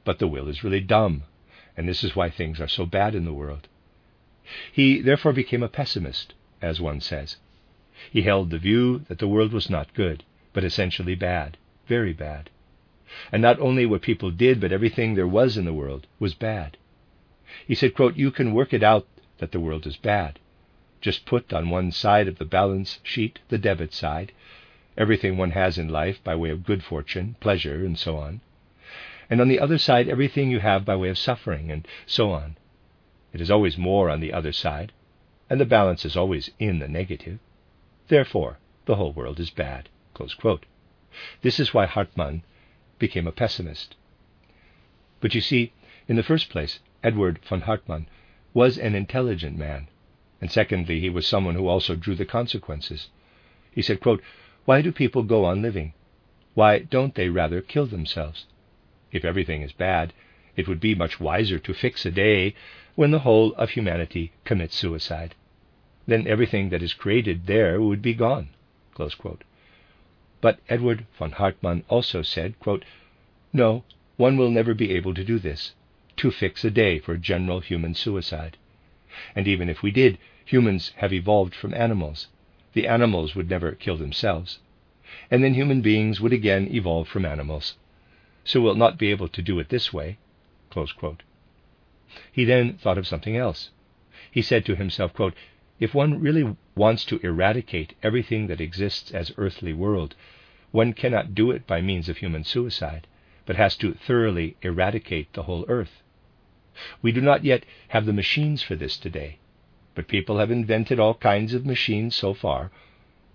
But 0.04 0.20
the 0.20 0.28
will 0.28 0.46
is 0.46 0.62
really 0.62 0.78
dumb, 0.78 1.24
and 1.76 1.88
this 1.88 2.04
is 2.04 2.14
why 2.14 2.30
things 2.30 2.60
are 2.60 2.68
so 2.68 2.86
bad 2.86 3.16
in 3.16 3.24
the 3.24 3.32
world. 3.32 3.66
He 4.70 5.00
therefore 5.00 5.32
became 5.32 5.64
a 5.64 5.68
pessimist, 5.68 6.34
as 6.62 6.80
one 6.80 7.00
says. 7.00 7.38
He 8.12 8.22
held 8.22 8.50
the 8.50 8.58
view 8.58 9.00
that 9.08 9.18
the 9.18 9.26
world 9.26 9.52
was 9.52 9.68
not 9.68 9.92
good, 9.94 10.22
but 10.52 10.62
essentially 10.62 11.16
bad, 11.16 11.58
very 11.88 12.12
bad. 12.12 12.48
And 13.32 13.42
not 13.42 13.58
only 13.58 13.86
what 13.86 14.02
people 14.02 14.30
did, 14.30 14.60
but 14.60 14.72
everything 14.72 15.14
there 15.14 15.26
was 15.26 15.56
in 15.56 15.64
the 15.64 15.72
world 15.72 16.06
was 16.18 16.34
bad. 16.34 16.76
He 17.66 17.74
said, 17.74 17.94
quote, 17.94 18.16
You 18.16 18.30
can 18.30 18.54
work 18.54 18.72
it 18.72 18.82
out 18.82 19.06
that 19.38 19.52
the 19.52 19.58
world 19.60 19.86
is 19.86 19.96
bad. 19.96 20.38
Just 21.00 21.26
put 21.26 21.52
on 21.52 21.70
one 21.70 21.90
side 21.90 22.28
of 22.28 22.38
the 22.38 22.44
balance 22.44 23.00
sheet 23.02 23.38
the 23.48 23.58
debit 23.58 23.92
side, 23.92 24.32
everything 24.96 25.36
one 25.36 25.52
has 25.52 25.78
in 25.78 25.88
life 25.88 26.22
by 26.22 26.36
way 26.36 26.50
of 26.50 26.64
good 26.64 26.84
fortune, 26.84 27.36
pleasure, 27.40 27.84
and 27.84 27.98
so 27.98 28.16
on. 28.16 28.40
And 29.28 29.40
on 29.40 29.48
the 29.48 29.58
other 29.58 29.78
side, 29.78 30.08
everything 30.08 30.50
you 30.50 30.60
have 30.60 30.84
by 30.84 30.96
way 30.96 31.08
of 31.08 31.18
suffering, 31.18 31.70
and 31.70 31.88
so 32.06 32.30
on. 32.30 32.56
It 33.32 33.40
is 33.40 33.50
always 33.50 33.78
more 33.78 34.10
on 34.10 34.20
the 34.20 34.32
other 34.32 34.52
side, 34.52 34.92
and 35.48 35.60
the 35.60 35.64
balance 35.64 36.04
is 36.04 36.16
always 36.16 36.50
in 36.58 36.78
the 36.78 36.88
negative. 36.88 37.38
Therefore, 38.08 38.58
the 38.86 38.96
whole 38.96 39.12
world 39.12 39.40
is 39.40 39.50
bad. 39.50 39.88
This 41.42 41.58
is 41.58 41.72
why 41.72 41.86
Hartmann 41.86 42.42
became 43.00 43.26
a 43.26 43.32
pessimist. 43.32 43.96
But 45.20 45.34
you 45.34 45.40
see, 45.40 45.72
in 46.06 46.14
the 46.14 46.22
first 46.22 46.48
place, 46.48 46.78
Edward 47.02 47.40
von 47.44 47.62
Hartmann 47.62 48.06
was 48.54 48.78
an 48.78 48.94
intelligent 48.94 49.58
man, 49.58 49.88
and 50.40 50.50
secondly, 50.50 51.00
he 51.00 51.10
was 51.10 51.26
someone 51.26 51.56
who 51.56 51.66
also 51.66 51.96
drew 51.96 52.14
the 52.14 52.24
consequences. 52.24 53.08
He 53.72 53.82
said, 53.82 54.00
quote, 54.00 54.22
Why 54.64 54.82
do 54.82 54.92
people 54.92 55.24
go 55.24 55.44
on 55.44 55.62
living? 55.62 55.92
Why 56.54 56.78
don't 56.78 57.14
they 57.14 57.28
rather 57.28 57.60
kill 57.60 57.86
themselves? 57.86 58.46
If 59.12 59.24
everything 59.24 59.62
is 59.62 59.72
bad, 59.72 60.12
it 60.56 60.68
would 60.68 60.80
be 60.80 60.94
much 60.94 61.20
wiser 61.20 61.58
to 61.58 61.74
fix 61.74 62.06
a 62.06 62.10
day 62.10 62.54
when 62.94 63.10
the 63.10 63.20
whole 63.20 63.52
of 63.54 63.70
humanity 63.70 64.32
commits 64.44 64.76
suicide. 64.76 65.34
Then 66.06 66.26
everything 66.26 66.70
that 66.70 66.82
is 66.82 66.94
created 66.94 67.46
there 67.46 67.80
would 67.80 68.02
be 68.02 68.14
gone. 68.14 68.48
But 70.40 70.58
Edward 70.68 71.06
von 71.18 71.32
Hartmann 71.32 71.84
also 71.88 72.22
said, 72.22 72.58
quote, 72.60 72.84
No, 73.52 73.84
one 74.16 74.36
will 74.36 74.50
never 74.50 74.72
be 74.74 74.92
able 74.92 75.12
to 75.14 75.24
do 75.24 75.38
this, 75.38 75.74
to 76.16 76.30
fix 76.30 76.64
a 76.64 76.70
day 76.70 76.98
for 76.98 77.16
general 77.16 77.60
human 77.60 77.94
suicide. 77.94 78.56
And 79.36 79.46
even 79.46 79.68
if 79.68 79.82
we 79.82 79.90
did, 79.90 80.18
humans 80.44 80.92
have 80.96 81.12
evolved 81.12 81.54
from 81.54 81.74
animals. 81.74 82.28
The 82.72 82.86
animals 82.86 83.34
would 83.34 83.50
never 83.50 83.72
kill 83.72 83.96
themselves. 83.96 84.60
And 85.30 85.44
then 85.44 85.54
human 85.54 85.82
beings 85.82 86.20
would 86.20 86.32
again 86.32 86.72
evolve 86.72 87.08
from 87.08 87.26
animals. 87.26 87.76
So 88.44 88.60
we'll 88.60 88.74
not 88.74 88.98
be 88.98 89.10
able 89.10 89.28
to 89.28 89.42
do 89.42 89.58
it 89.58 89.68
this 89.68 89.92
way. 89.92 90.18
He 92.32 92.44
then 92.44 92.78
thought 92.78 92.98
of 92.98 93.06
something 93.06 93.36
else. 93.36 93.70
He 94.30 94.42
said 94.42 94.64
to 94.66 94.76
himself, 94.76 95.12
quote, 95.12 95.34
If 95.80 95.94
one 95.94 96.20
really 96.20 96.56
wants 96.76 97.06
to 97.06 97.18
eradicate 97.26 97.94
everything 98.02 98.48
that 98.48 98.60
exists 98.60 99.12
as 99.12 99.32
earthly 99.38 99.72
world, 99.72 100.14
one 100.72 100.92
cannot 100.92 101.34
do 101.34 101.50
it 101.50 101.66
by 101.66 101.80
means 101.80 102.10
of 102.10 102.18
human 102.18 102.44
suicide, 102.44 103.06
but 103.46 103.56
has 103.56 103.78
to 103.78 103.94
thoroughly 103.94 104.56
eradicate 104.60 105.32
the 105.32 105.44
whole 105.44 105.64
earth. 105.68 106.02
We 107.00 107.12
do 107.12 107.22
not 107.22 107.44
yet 107.44 107.64
have 107.88 108.04
the 108.04 108.12
machines 108.12 108.62
for 108.62 108.76
this 108.76 108.98
today, 108.98 109.38
but 109.94 110.06
people 110.06 110.38
have 110.38 110.50
invented 110.50 111.00
all 111.00 111.14
kinds 111.14 111.54
of 111.54 111.64
machines 111.64 112.14
so 112.14 112.34
far. 112.34 112.70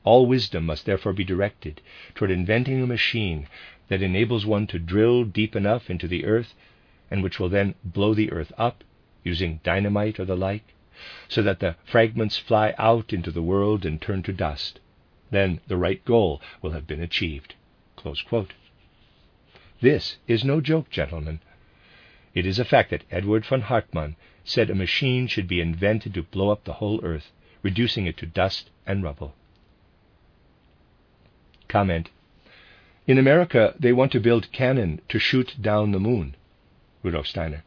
All 0.04 0.28
wisdom 0.28 0.68
must 0.68 0.86
therefore 0.86 1.14
be 1.14 1.24
directed 1.24 1.82
toward 2.14 2.30
inventing 2.30 2.80
a 2.80 2.86
machine 2.86 3.48
that 3.88 4.04
enables 4.04 4.46
one 4.46 4.68
to 4.68 4.78
drill 4.78 5.24
deep 5.24 5.56
enough 5.56 5.90
into 5.90 6.08
the 6.08 6.26
earth 6.26 6.54
and 7.10 7.24
which 7.24 7.40
will 7.40 7.50
then 7.50 7.74
blow 7.84 8.14
the 8.14 8.32
earth 8.32 8.54
up 8.56 8.84
using 9.24 9.62
dynamite 9.64 10.20
or 10.20 10.26
the 10.26 10.38
like, 10.38 10.75
so 11.28 11.42
that 11.42 11.60
the 11.60 11.76
fragments 11.86 12.38
fly 12.38 12.74
out 12.78 13.14
into 13.14 13.32
the 13.32 13.42
world 13.42 13.86
and 13.86 14.02
turn 14.02 14.24
to 14.24 14.34
dust. 14.34 14.80
Then 15.32 15.60
the 15.68 15.78
right 15.78 16.04
goal 16.06 16.42
will 16.62 16.72
have 16.72 16.88
been 16.88 17.02
achieved. 17.02 17.56
This 19.82 20.18
is 20.28 20.46
no 20.46 20.62
joke, 20.62 20.90
gentlemen. 20.90 21.40
It 22.34 22.46
is 22.46 22.60
a 22.60 22.66
fact 22.66 22.92
that 22.92 23.04
Edward 23.12 23.46
von 23.46 23.62
Hartmann 23.62 24.16
said 24.44 24.70
a 24.70 24.76
machine 24.76 25.28
should 25.28 25.48
be 25.48 25.60
invented 25.60 26.14
to 26.14 26.24
blow 26.24 26.50
up 26.50 26.64
the 26.64 26.74
whole 26.74 27.04
earth, 27.04 27.32
reducing 27.64 28.06
it 28.06 28.18
to 28.18 28.26
dust 28.26 28.70
and 28.86 29.04
rubble. 29.04 29.34
Comment. 31.68 32.10
In 33.08 33.18
America, 33.18 33.76
they 33.78 33.92
want 33.92 34.12
to 34.14 34.20
build 34.20 34.52
cannon 34.52 35.02
to 35.10 35.20
shoot 35.20 35.56
down 35.62 35.92
the 35.92 36.00
moon. 36.00 36.36
Rudolf 37.04 37.28
Steiner. 37.28 37.64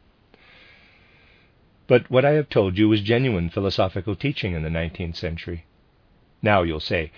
But 1.89 2.11
what 2.11 2.23
I 2.23 2.33
have 2.33 2.49
told 2.49 2.77
you 2.77 2.87
was 2.87 3.01
genuine 3.01 3.49
philosophical 3.49 4.15
teaching 4.15 4.53
in 4.53 4.61
the 4.61 4.69
19th 4.69 5.15
century. 5.15 5.65
Now 6.39 6.61
you'll 6.61 6.79
say, 6.79 7.09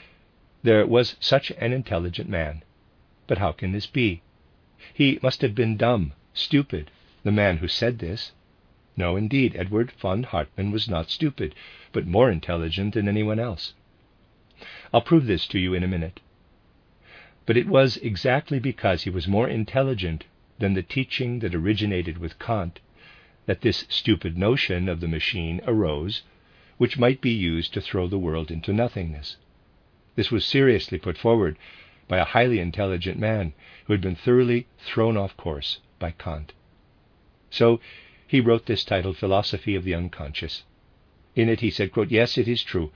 there 0.64 0.88
was 0.88 1.18
such 1.20 1.52
an 1.60 1.74
intelligent 1.74 2.30
man. 2.30 2.64
But 3.28 3.40
how 3.40 3.52
can 3.52 3.74
this 3.74 3.86
be? 3.86 4.22
He 4.94 5.20
must 5.22 5.42
have 5.42 5.54
been 5.54 5.76
dumb, 5.76 6.14
stupid, 6.34 6.90
the 7.24 7.34
man 7.34 7.58
who 7.58 7.68
said 7.68 8.00
this. 8.00 8.32
No, 8.96 9.18
indeed, 9.18 9.58
Edward 9.58 9.92
von 9.92 10.24
Hartmann 10.24 10.72
was 10.72 10.88
not 10.88 11.10
stupid, 11.10 11.54
but 11.92 12.08
more 12.08 12.32
intelligent 12.32 12.94
than 12.94 13.10
anyone 13.10 13.40
else. 13.40 13.74
I'll 14.94 15.02
prove 15.02 15.26
this 15.26 15.48
to 15.48 15.60
you 15.60 15.74
in 15.74 15.84
a 15.84 15.88
minute. 15.90 16.22
But 17.46 17.58
it 17.58 17.68
was 17.68 17.98
exactly 17.98 18.60
because 18.60 19.04
he 19.04 19.10
was 19.10 19.28
more 19.28 19.50
intelligent 19.50 20.24
than 20.60 20.76
the 20.76 20.82
teaching 20.82 21.40
that 21.40 21.54
originated 21.54 22.20
with 22.20 22.40
Kant 22.40 22.80
that 23.46 23.62
this 23.62 23.86
stupid 23.90 24.38
notion 24.38 24.88
of 24.88 25.00
the 25.00 25.08
machine 25.08 25.62
arose, 25.66 26.24
which 26.78 26.98
might 26.98 27.22
be 27.22 27.32
used 27.32 27.74
to 27.74 27.82
throw 27.82 28.08
the 28.08 28.20
world 28.20 28.52
into 28.52 28.74
nothingness. 28.74 29.38
This 30.16 30.32
was 30.32 30.46
seriously 30.46 30.98
put 30.98 31.18
forward 31.18 31.58
by 32.08 32.18
a 32.18 32.26
highly 32.26 32.60
intelligent 32.60 33.18
man 33.18 33.54
who 33.86 33.94
had 33.94 34.02
been 34.02 34.16
thoroughly 34.16 34.68
thrown 34.78 35.18
off 35.18 35.36
course 35.38 35.80
by 36.00 36.12
Kant. 36.12 36.54
So 37.50 37.80
he 38.28 38.42
wrote 38.42 38.66
this 38.66 38.84
titled 38.84 39.18
Philosophy 39.18 39.76
of 39.76 39.84
the 39.84 39.96
Unconscious. 39.96 40.64
In 41.36 41.50
it 41.50 41.62
he 41.62 41.70
said, 41.70 41.92
quote, 41.92 42.12
Yes, 42.12 42.38
it 42.38 42.48
is 42.48 42.64
true 42.64 42.92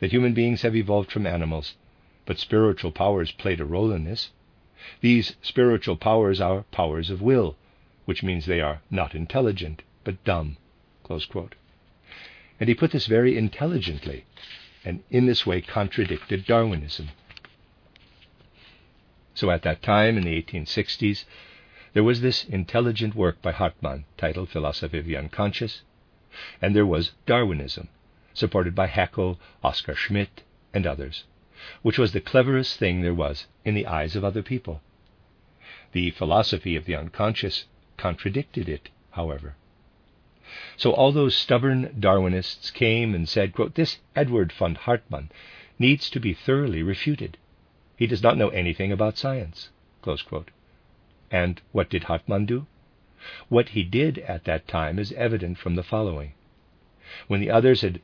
that 0.00 0.12
human 0.12 0.34
beings 0.34 0.62
have 0.62 0.76
evolved 0.76 1.10
from 1.10 1.26
animals, 1.26 1.74
but 2.24 2.38
spiritual 2.38 2.92
powers 2.92 3.32
played 3.32 3.60
a 3.60 3.64
role 3.64 3.90
in 3.90 4.04
this. 4.04 4.30
These 5.00 5.36
spiritual 5.42 5.96
powers 5.96 6.40
are 6.40 6.62
powers 6.70 7.10
of 7.10 7.22
will, 7.22 7.56
which 8.04 8.22
means 8.22 8.46
they 8.46 8.60
are 8.60 8.80
not 8.90 9.14
intelligent, 9.14 9.82
but 10.08 10.24
dumb. 10.24 10.56
And 12.58 12.66
he 12.66 12.74
put 12.74 12.92
this 12.92 13.04
very 13.04 13.36
intelligently, 13.36 14.24
and 14.82 15.02
in 15.10 15.26
this 15.26 15.44
way 15.44 15.60
contradicted 15.60 16.46
Darwinism. 16.46 17.10
So 19.34 19.50
at 19.50 19.64
that 19.64 19.82
time, 19.82 20.16
in 20.16 20.24
the 20.24 20.42
1860s, 20.42 21.26
there 21.92 22.02
was 22.02 22.22
this 22.22 22.44
intelligent 22.44 23.14
work 23.14 23.42
by 23.42 23.52
Hartmann 23.52 24.06
titled 24.16 24.48
Philosophy 24.48 24.96
of 24.96 25.04
the 25.04 25.18
Unconscious, 25.18 25.82
and 26.62 26.74
there 26.74 26.86
was 26.86 27.12
Darwinism. 27.26 27.90
supported 28.32 28.74
by 28.74 28.86
Haeckel, 28.86 29.38
Oskar 29.62 29.94
Schmidt, 29.94 30.42
and 30.72 30.86
others, 30.86 31.24
which 31.82 31.98
was 31.98 32.12
the 32.12 32.20
cleverest 32.22 32.78
thing 32.78 33.02
there 33.02 33.12
was 33.12 33.46
in 33.62 33.74
the 33.74 33.86
eyes 33.86 34.16
of 34.16 34.24
other 34.24 34.42
people. 34.42 34.80
The 35.92 36.12
philosophy 36.12 36.76
of 36.76 36.86
the 36.86 36.96
unconscious 36.96 37.66
contradicted 37.98 38.70
it, 38.70 38.88
however. 39.10 39.56
So 40.76 40.92
all 40.92 41.12
those 41.12 41.34
stubborn 41.34 41.94
Darwinists 42.00 42.72
came 42.72 43.14
and 43.14 43.28
said, 43.28 43.52
quote, 43.52 43.74
This 43.74 43.98
Edward 44.16 44.52
von 44.52 44.76
Hartmann 44.76 45.30
needs 45.78 46.08
to 46.10 46.20
be 46.20 46.32
thoroughly 46.32 46.82
refuted. 46.82 47.36
He 47.96 48.06
does 48.06 48.22
not 48.22 48.38
know 48.38 48.48
anything 48.48 48.90
about 48.90 49.18
science. 49.18 49.70
And 51.30 51.60
what 51.72 51.90
did 51.90 52.04
Hartmann 52.04 52.46
do? 52.46 52.66
What 53.48 53.70
he 53.70 53.82
did 53.82 54.18
at 54.20 54.44
that 54.44 54.68
time 54.68 54.98
is 54.98 55.12
evident 55.12 55.58
from 55.58 55.74
the 55.74 55.82
following. 55.82 56.32
When 57.26 57.40
the 57.40 57.50
others 57.50 57.82
had 57.82 58.00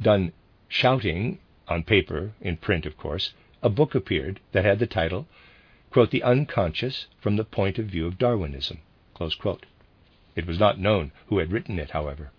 done 0.00 0.32
shouting 0.68 1.38
on 1.68 1.82
paper, 1.82 2.32
in 2.40 2.58
print, 2.58 2.86
of 2.86 2.96
course, 2.96 3.32
a 3.62 3.68
book 3.68 3.94
appeared 3.94 4.40
that 4.52 4.64
had 4.64 4.78
the 4.78 4.86
title, 4.86 5.26
quote, 5.90 6.10
The 6.10 6.22
Unconscious 6.22 7.06
from 7.18 7.36
the 7.36 7.44
Point 7.44 7.78
of 7.78 7.86
View 7.86 8.06
of 8.06 8.18
Darwinism. 8.18 8.78
It 10.34 10.46
was 10.46 10.58
not 10.58 10.78
known 10.78 11.12
who 11.26 11.38
had 11.38 11.52
written 11.52 11.78
it, 11.78 11.90
however. 11.90 12.30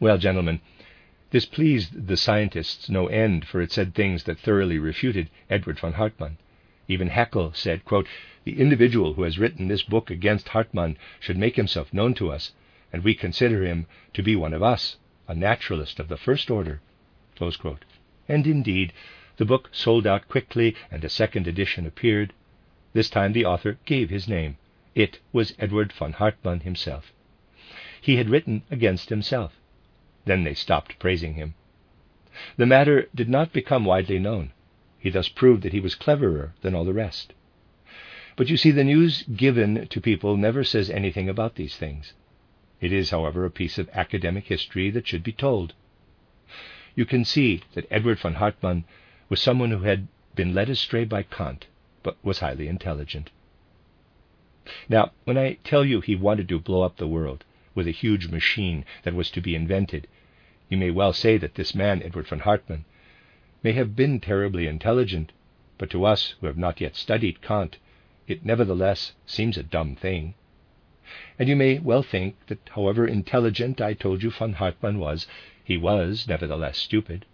Well, 0.00 0.18
gentlemen, 0.18 0.60
this 1.30 1.46
pleased 1.46 2.08
the 2.08 2.16
scientists 2.16 2.90
no 2.90 3.06
end, 3.06 3.46
for 3.46 3.60
it 3.60 3.70
said 3.70 3.94
things 3.94 4.24
that 4.24 4.38
thoroughly 4.38 4.78
refuted 4.78 5.30
Edward 5.48 5.78
von 5.78 5.92
Hartmann. 5.92 6.38
Even 6.88 7.10
Haeckel 7.10 7.52
said, 7.54 7.84
quote, 7.84 8.08
The 8.42 8.58
individual 8.60 9.14
who 9.14 9.22
has 9.22 9.38
written 9.38 9.68
this 9.68 9.82
book 9.84 10.10
against 10.10 10.48
Hartmann 10.48 10.96
should 11.20 11.38
make 11.38 11.54
himself 11.54 11.94
known 11.94 12.14
to 12.14 12.32
us, 12.32 12.52
and 12.92 13.04
we 13.04 13.14
consider 13.14 13.64
him 13.64 13.86
to 14.14 14.22
be 14.24 14.34
one 14.34 14.52
of 14.52 14.62
us, 14.62 14.96
a 15.28 15.34
naturalist 15.34 16.00
of 16.00 16.08
the 16.08 16.16
first 16.16 16.50
order. 16.50 16.80
And 18.28 18.46
indeed, 18.46 18.92
the 19.36 19.44
book 19.44 19.68
sold 19.70 20.06
out 20.06 20.28
quickly, 20.28 20.74
and 20.90 21.04
a 21.04 21.08
second 21.08 21.46
edition 21.46 21.86
appeared. 21.86 22.32
This 22.92 23.08
time 23.08 23.32
the 23.32 23.44
author 23.44 23.78
gave 23.84 24.10
his 24.10 24.26
name. 24.26 24.56
It 24.94 25.20
was 25.32 25.54
Edward 25.58 25.92
von 25.92 26.14
Hartmann 26.14 26.60
himself. 26.60 27.12
He 28.00 28.16
had 28.16 28.28
written 28.28 28.62
against 28.70 29.08
himself. 29.08 29.56
Then 30.24 30.44
they 30.44 30.54
stopped 30.54 30.98
praising 30.98 31.34
him. 31.34 31.54
The 32.56 32.66
matter 32.66 33.08
did 33.14 33.28
not 33.28 33.52
become 33.52 33.84
widely 33.84 34.18
known. 34.18 34.52
He 34.98 35.10
thus 35.10 35.28
proved 35.28 35.62
that 35.62 35.72
he 35.72 35.80
was 35.80 35.94
cleverer 35.94 36.54
than 36.62 36.74
all 36.74 36.84
the 36.84 36.92
rest. 36.92 37.34
But 38.36 38.48
you 38.48 38.56
see, 38.56 38.70
the 38.70 38.84
news 38.84 39.22
given 39.22 39.86
to 39.88 40.00
people 40.00 40.36
never 40.36 40.64
says 40.64 40.90
anything 40.90 41.28
about 41.28 41.54
these 41.56 41.76
things. 41.76 42.14
It 42.80 42.92
is, 42.92 43.10
however, 43.10 43.44
a 43.44 43.50
piece 43.50 43.78
of 43.78 43.90
academic 43.92 44.46
history 44.46 44.90
that 44.90 45.06
should 45.06 45.22
be 45.22 45.32
told. 45.32 45.74
You 46.94 47.04
can 47.04 47.24
see 47.24 47.62
that 47.74 47.86
Edward 47.90 48.18
von 48.18 48.34
Hartmann 48.34 48.84
was 49.28 49.40
someone 49.40 49.70
who 49.70 49.82
had 49.82 50.08
been 50.34 50.54
led 50.54 50.70
astray 50.70 51.04
by 51.04 51.22
Kant, 51.22 51.66
but 52.02 52.16
was 52.24 52.38
highly 52.38 52.66
intelligent. 52.66 53.30
Now, 54.88 55.10
when 55.24 55.36
I 55.36 55.54
tell 55.64 55.84
you 55.84 56.00
he 56.00 56.14
wanted 56.14 56.48
to 56.48 56.60
blow 56.60 56.82
up 56.82 56.96
the 56.96 57.08
world 57.08 57.44
with 57.74 57.88
a 57.88 57.90
huge 57.90 58.28
machine 58.28 58.84
that 59.02 59.14
was 59.14 59.28
to 59.32 59.40
be 59.40 59.56
invented, 59.56 60.06
you 60.68 60.76
may 60.76 60.92
well 60.92 61.12
say 61.12 61.36
that 61.38 61.56
this 61.56 61.74
man, 61.74 62.00
Edward 62.04 62.28
von 62.28 62.38
Hartmann, 62.38 62.84
may 63.64 63.72
have 63.72 63.96
been 63.96 64.20
terribly 64.20 64.68
intelligent, 64.68 65.32
but 65.76 65.90
to 65.90 66.04
us 66.04 66.36
who 66.40 66.46
have 66.46 66.56
not 66.56 66.80
yet 66.80 66.94
studied 66.94 67.42
Kant, 67.42 67.78
it 68.28 68.44
nevertheless 68.44 69.12
seems 69.26 69.58
a 69.58 69.64
dumb 69.64 69.96
thing. 69.96 70.34
And 71.36 71.48
you 71.48 71.56
may 71.56 71.80
well 71.80 72.04
think 72.04 72.36
that 72.46 72.70
however 72.70 73.08
intelligent 73.08 73.80
I 73.80 73.94
told 73.94 74.22
you 74.22 74.30
von 74.30 74.52
Hartmann 74.52 75.00
was, 75.00 75.26
he 75.64 75.76
was 75.76 76.28
nevertheless 76.28 76.78
stupid. 76.78 77.26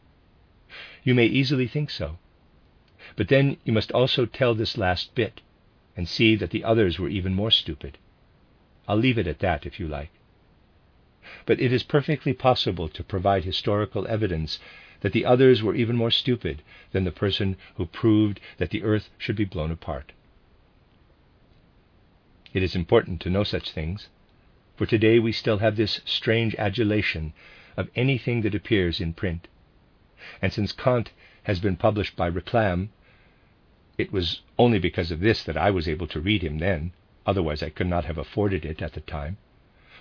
You 1.05 1.15
may 1.15 1.27
easily 1.27 1.69
think 1.69 1.91
so. 1.91 2.19
But 3.15 3.29
then 3.29 3.59
you 3.65 3.75
must 3.75 3.93
also 3.93 4.25
tell 4.25 4.55
this 4.55 4.79
last 4.79 5.15
bit 5.15 5.43
and 5.97 6.09
see 6.09 6.37
that 6.37 6.51
the 6.51 6.65
others 6.65 6.99
were 6.99 7.09
even 7.09 7.35
more 7.35 7.51
stupid. 7.51 7.99
I'll 8.87 8.97
leave 8.97 9.19
it 9.19 9.27
at 9.27 9.41
that 9.41 9.67
if 9.67 9.81
you 9.81 9.89
like. 9.89 10.11
But 11.47 11.61
it 11.61 11.73
is 11.73 11.83
perfectly 11.83 12.33
possible 12.33 12.89
to 12.89 13.03
provide 13.03 13.45
historical 13.45 14.07
evidence 14.07 14.59
that 15.01 15.13
the 15.13 15.25
others 15.25 15.63
were 15.63 15.75
even 15.75 15.97
more 15.97 16.11
stupid 16.11 16.63
than 16.93 17.05
the 17.05 17.11
person 17.11 17.57
who 17.77 17.87
proved 17.87 18.41
that 18.59 18.71
the 18.71 18.83
earth 18.83 19.11
should 19.19 19.37
be 19.37 19.45
blown 19.45 19.71
apart. 19.71 20.13
It 22.53 22.63
is 22.63 22.77
important 22.77 23.21
to 23.23 23.31
know 23.31 23.45
such 23.45 23.71
things, 23.71 24.09
for 24.77 24.87
today 24.87 25.19
we 25.19 25.33
still 25.33 25.59
have 25.59 25.77
this 25.77 26.01
strange 26.05 26.55
adulation 26.57 27.33
of 27.77 27.91
anything 27.95 28.43
that 28.43 28.55
appears 28.55 29.01
in 29.01 29.13
print. 29.13 29.49
And 30.41 30.53
since 30.53 30.73
Kant 30.73 31.11
has 31.43 31.61
been 31.61 31.77
published 31.77 32.17
by 32.17 32.31
Reclam, 32.31 32.89
it 33.99 34.13
was 34.13 34.43
only 34.59 34.79
because 34.79 35.11
of 35.11 35.21
this 35.21 35.43
that 35.43 35.57
I 35.57 35.71
was 35.71 35.89
able 35.89 36.07
to 36.09 36.21
read 36.21 36.43
him 36.43 36.59
then, 36.59 36.93
otherwise 37.25 37.63
I 37.63 37.71
could 37.71 37.87
not 37.87 38.05
have 38.05 38.19
afforded 38.19 38.63
it 38.67 38.83
at 38.83 38.93
the 38.93 39.01
time. 39.01 39.39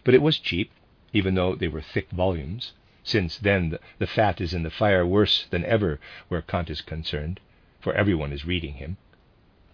But 0.03 0.13
it 0.13 0.21
was 0.21 0.37
cheap, 0.37 0.71
even 1.13 1.35
though 1.35 1.55
they 1.55 1.69
were 1.69 1.81
thick 1.81 2.09
volumes, 2.09 2.73
since 3.03 3.37
then 3.37 3.77
the, 3.97 4.07
fat 4.07 4.41
is 4.41 4.53
in 4.53 4.63
the 4.63 4.69
fire 4.69 5.05
worse 5.05 5.45
than 5.49 5.63
ever 5.63 5.99
where 6.27 6.41
Kant 6.41 6.69
is 6.69 6.81
concerned, 6.81 7.39
for 7.79 7.93
everyone 7.93 8.33
is 8.33 8.45
reading 8.45 8.73
him. 8.73 8.97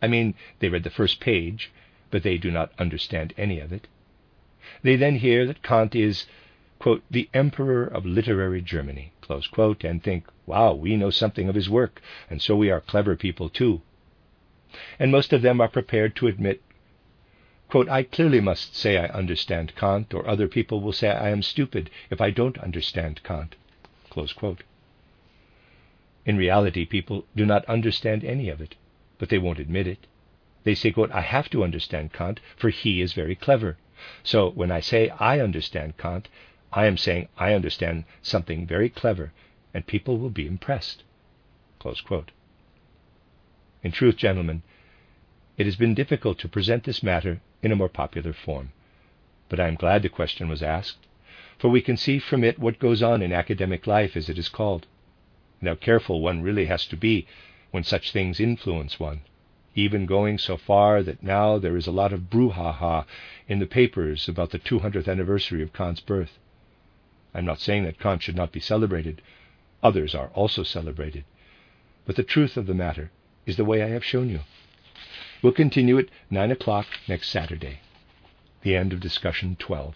I 0.04 0.08
mean, 0.08 0.36
they 0.60 0.70
read 0.70 0.84
the 0.84 0.92
first 0.92 1.20
page, 1.20 1.72
but 2.12 2.22
they 2.22 2.38
do 2.38 2.52
not 2.52 2.74
understand 2.78 3.34
any 3.38 3.60
of 3.60 3.74
it. 3.74 3.88
They 4.84 4.98
then 4.98 5.16
hear 5.16 5.48
that 5.48 5.64
Kant 5.64 5.96
is, 5.96 6.28
quote, 6.78 7.04
the 7.10 7.28
emperor 7.34 7.86
of 7.86 8.06
literary 8.06 8.62
Germany, 8.62 9.14
quote, 9.52 9.84
and 9.84 10.04
think, 10.04 10.28
wow, 10.46 10.76
we 10.76 10.96
know 10.96 11.10
something 11.10 11.50
of 11.50 11.56
his 11.56 11.72
work, 11.72 12.04
and 12.30 12.40
so 12.40 12.56
we 12.56 12.70
are 12.70 12.82
clever 12.82 13.16
people 13.16 13.50
too 13.50 13.82
and 15.00 15.12
most 15.12 15.34
of 15.34 15.42
them 15.42 15.60
are 15.60 15.68
prepared 15.68 16.16
to 16.16 16.28
admit, 16.28 16.62
quote, 17.70 17.90
I 17.90 18.04
clearly 18.04 18.40
must 18.40 18.76
say 18.76 18.98
I 18.98 19.08
understand 19.08 19.76
Kant, 19.76 20.14
or 20.14 20.28
other 20.28 20.48
people 20.48 20.82
will 20.82 20.94
say 20.94 21.10
I 21.10 21.30
am 21.30 21.42
stupid 21.42 21.90
if 22.10 22.20
I 22.22 22.30
don't 22.30 22.58
understand 22.58 23.22
Kant. 23.24 23.56
In 26.26 26.38
reality, 26.38 26.86
people 26.86 27.26
do 27.36 27.46
not 27.46 27.66
understand 27.66 28.24
any 28.24 28.50
of 28.50 28.62
it, 28.62 28.76
but 29.18 29.30
they 29.30 29.38
won't 29.38 29.60
admit 29.60 29.88
it. 29.88 30.06
They 30.64 30.76
say, 30.76 30.92
quote, 30.92 31.12
I 31.12 31.22
have 31.22 31.50
to 31.50 31.64
understand 31.64 32.14
Kant, 32.14 32.40
for 32.56 32.70
he 32.70 33.02
is 33.02 33.14
very 33.14 33.36
clever. 33.36 33.78
So 34.24 34.50
when 34.50 34.72
I 34.72 34.80
say 34.80 35.10
I 35.10 35.40
understand 35.40 35.98
Kant, 35.98 36.28
I 36.74 36.86
am 36.86 36.98
saying 36.98 37.28
I 37.38 37.54
understand 37.54 38.06
something 38.22 38.68
very 38.68 38.90
clever, 38.90 39.32
and 39.74 39.88
people 39.88 40.18
will 40.18 40.30
be 40.30 40.46
impressed. 40.46 41.04
In 43.84 43.92
truth, 43.92 44.16
gentlemen, 44.16 44.62
it 45.58 45.66
has 45.66 45.76
been 45.76 45.96
difficult 45.96 46.38
to 46.40 46.48
present 46.48 46.84
this 46.84 47.02
matter 47.02 47.42
in 47.64 47.72
a 47.72 47.76
more 47.76 47.90
popular 47.90 48.32
form. 48.32 48.74
But 49.50 49.60
I 49.60 49.68
am 49.68 49.76
glad 49.76 50.04
the 50.04 50.10
question 50.10 50.48
was 50.48 50.62
asked, 50.62 51.08
for 51.58 51.70
we 51.70 51.82
can 51.82 51.98
see 51.98 52.20
from 52.20 52.44
it 52.44 52.60
what 52.60 52.80
goes 52.80 53.02
on 53.02 53.22
in 53.22 53.34
academic 53.34 53.88
life, 53.88 54.16
as 54.16 54.30
it 54.30 54.38
is 54.38 54.50
called, 54.50 54.86
and 55.60 55.68
how 55.68 55.76
careful 55.76 56.22
one 56.22 56.42
really 56.42 56.66
has 56.66 56.86
to 56.88 56.96
be 56.96 57.26
when 57.72 57.84
such 57.84 58.12
things 58.12 58.40
influence 58.40 59.00
one, 59.00 59.22
even 59.76 60.06
going 60.06 60.38
so 60.38 60.58
far 60.58 61.02
that 61.02 61.24
now 61.24 61.58
there 61.58 61.78
is 61.78 61.88
a 61.88 61.92
lot 61.92 62.14
of 62.14 62.30
brouhaha 62.30 63.06
in 63.48 63.60
the 63.60 63.66
papers 63.66 64.30
about 64.30 64.52
the 64.52 64.60
200th 64.60 65.08
anniversary 65.08 65.64
of 65.64 65.74
Kant's 65.74 66.02
birth. 66.02 66.38
I'm 67.34 67.46
not 67.46 67.60
saying 67.60 67.86
that 67.86 68.00
Kant 68.00 68.22
should 68.22 68.36
not 68.36 68.52
be 68.52 68.60
celebrated. 68.60 69.22
Others 69.82 70.14
are 70.14 70.30
also 70.36 70.64
celebrated. 70.64 71.24
But 72.06 72.16
the 72.16 72.24
truth 72.24 72.58
of 72.58 72.68
the 72.68 72.74
matter 72.74 73.10
is 73.46 73.58
the 73.58 73.66
way 73.66 73.82
I 73.82 73.90
have 73.90 74.04
shown 74.04 74.30
you. 74.30 74.42
We'll 75.42 75.54
continue 75.54 75.98
at 75.98 76.10
9 76.30 76.52
o'clock 76.52 76.86
next 77.08 77.30
Saturday. 77.30 77.80
The 78.62 78.76
end 78.76 78.94
of 78.94 79.00
discussion 79.00 79.56
12. 79.58 79.96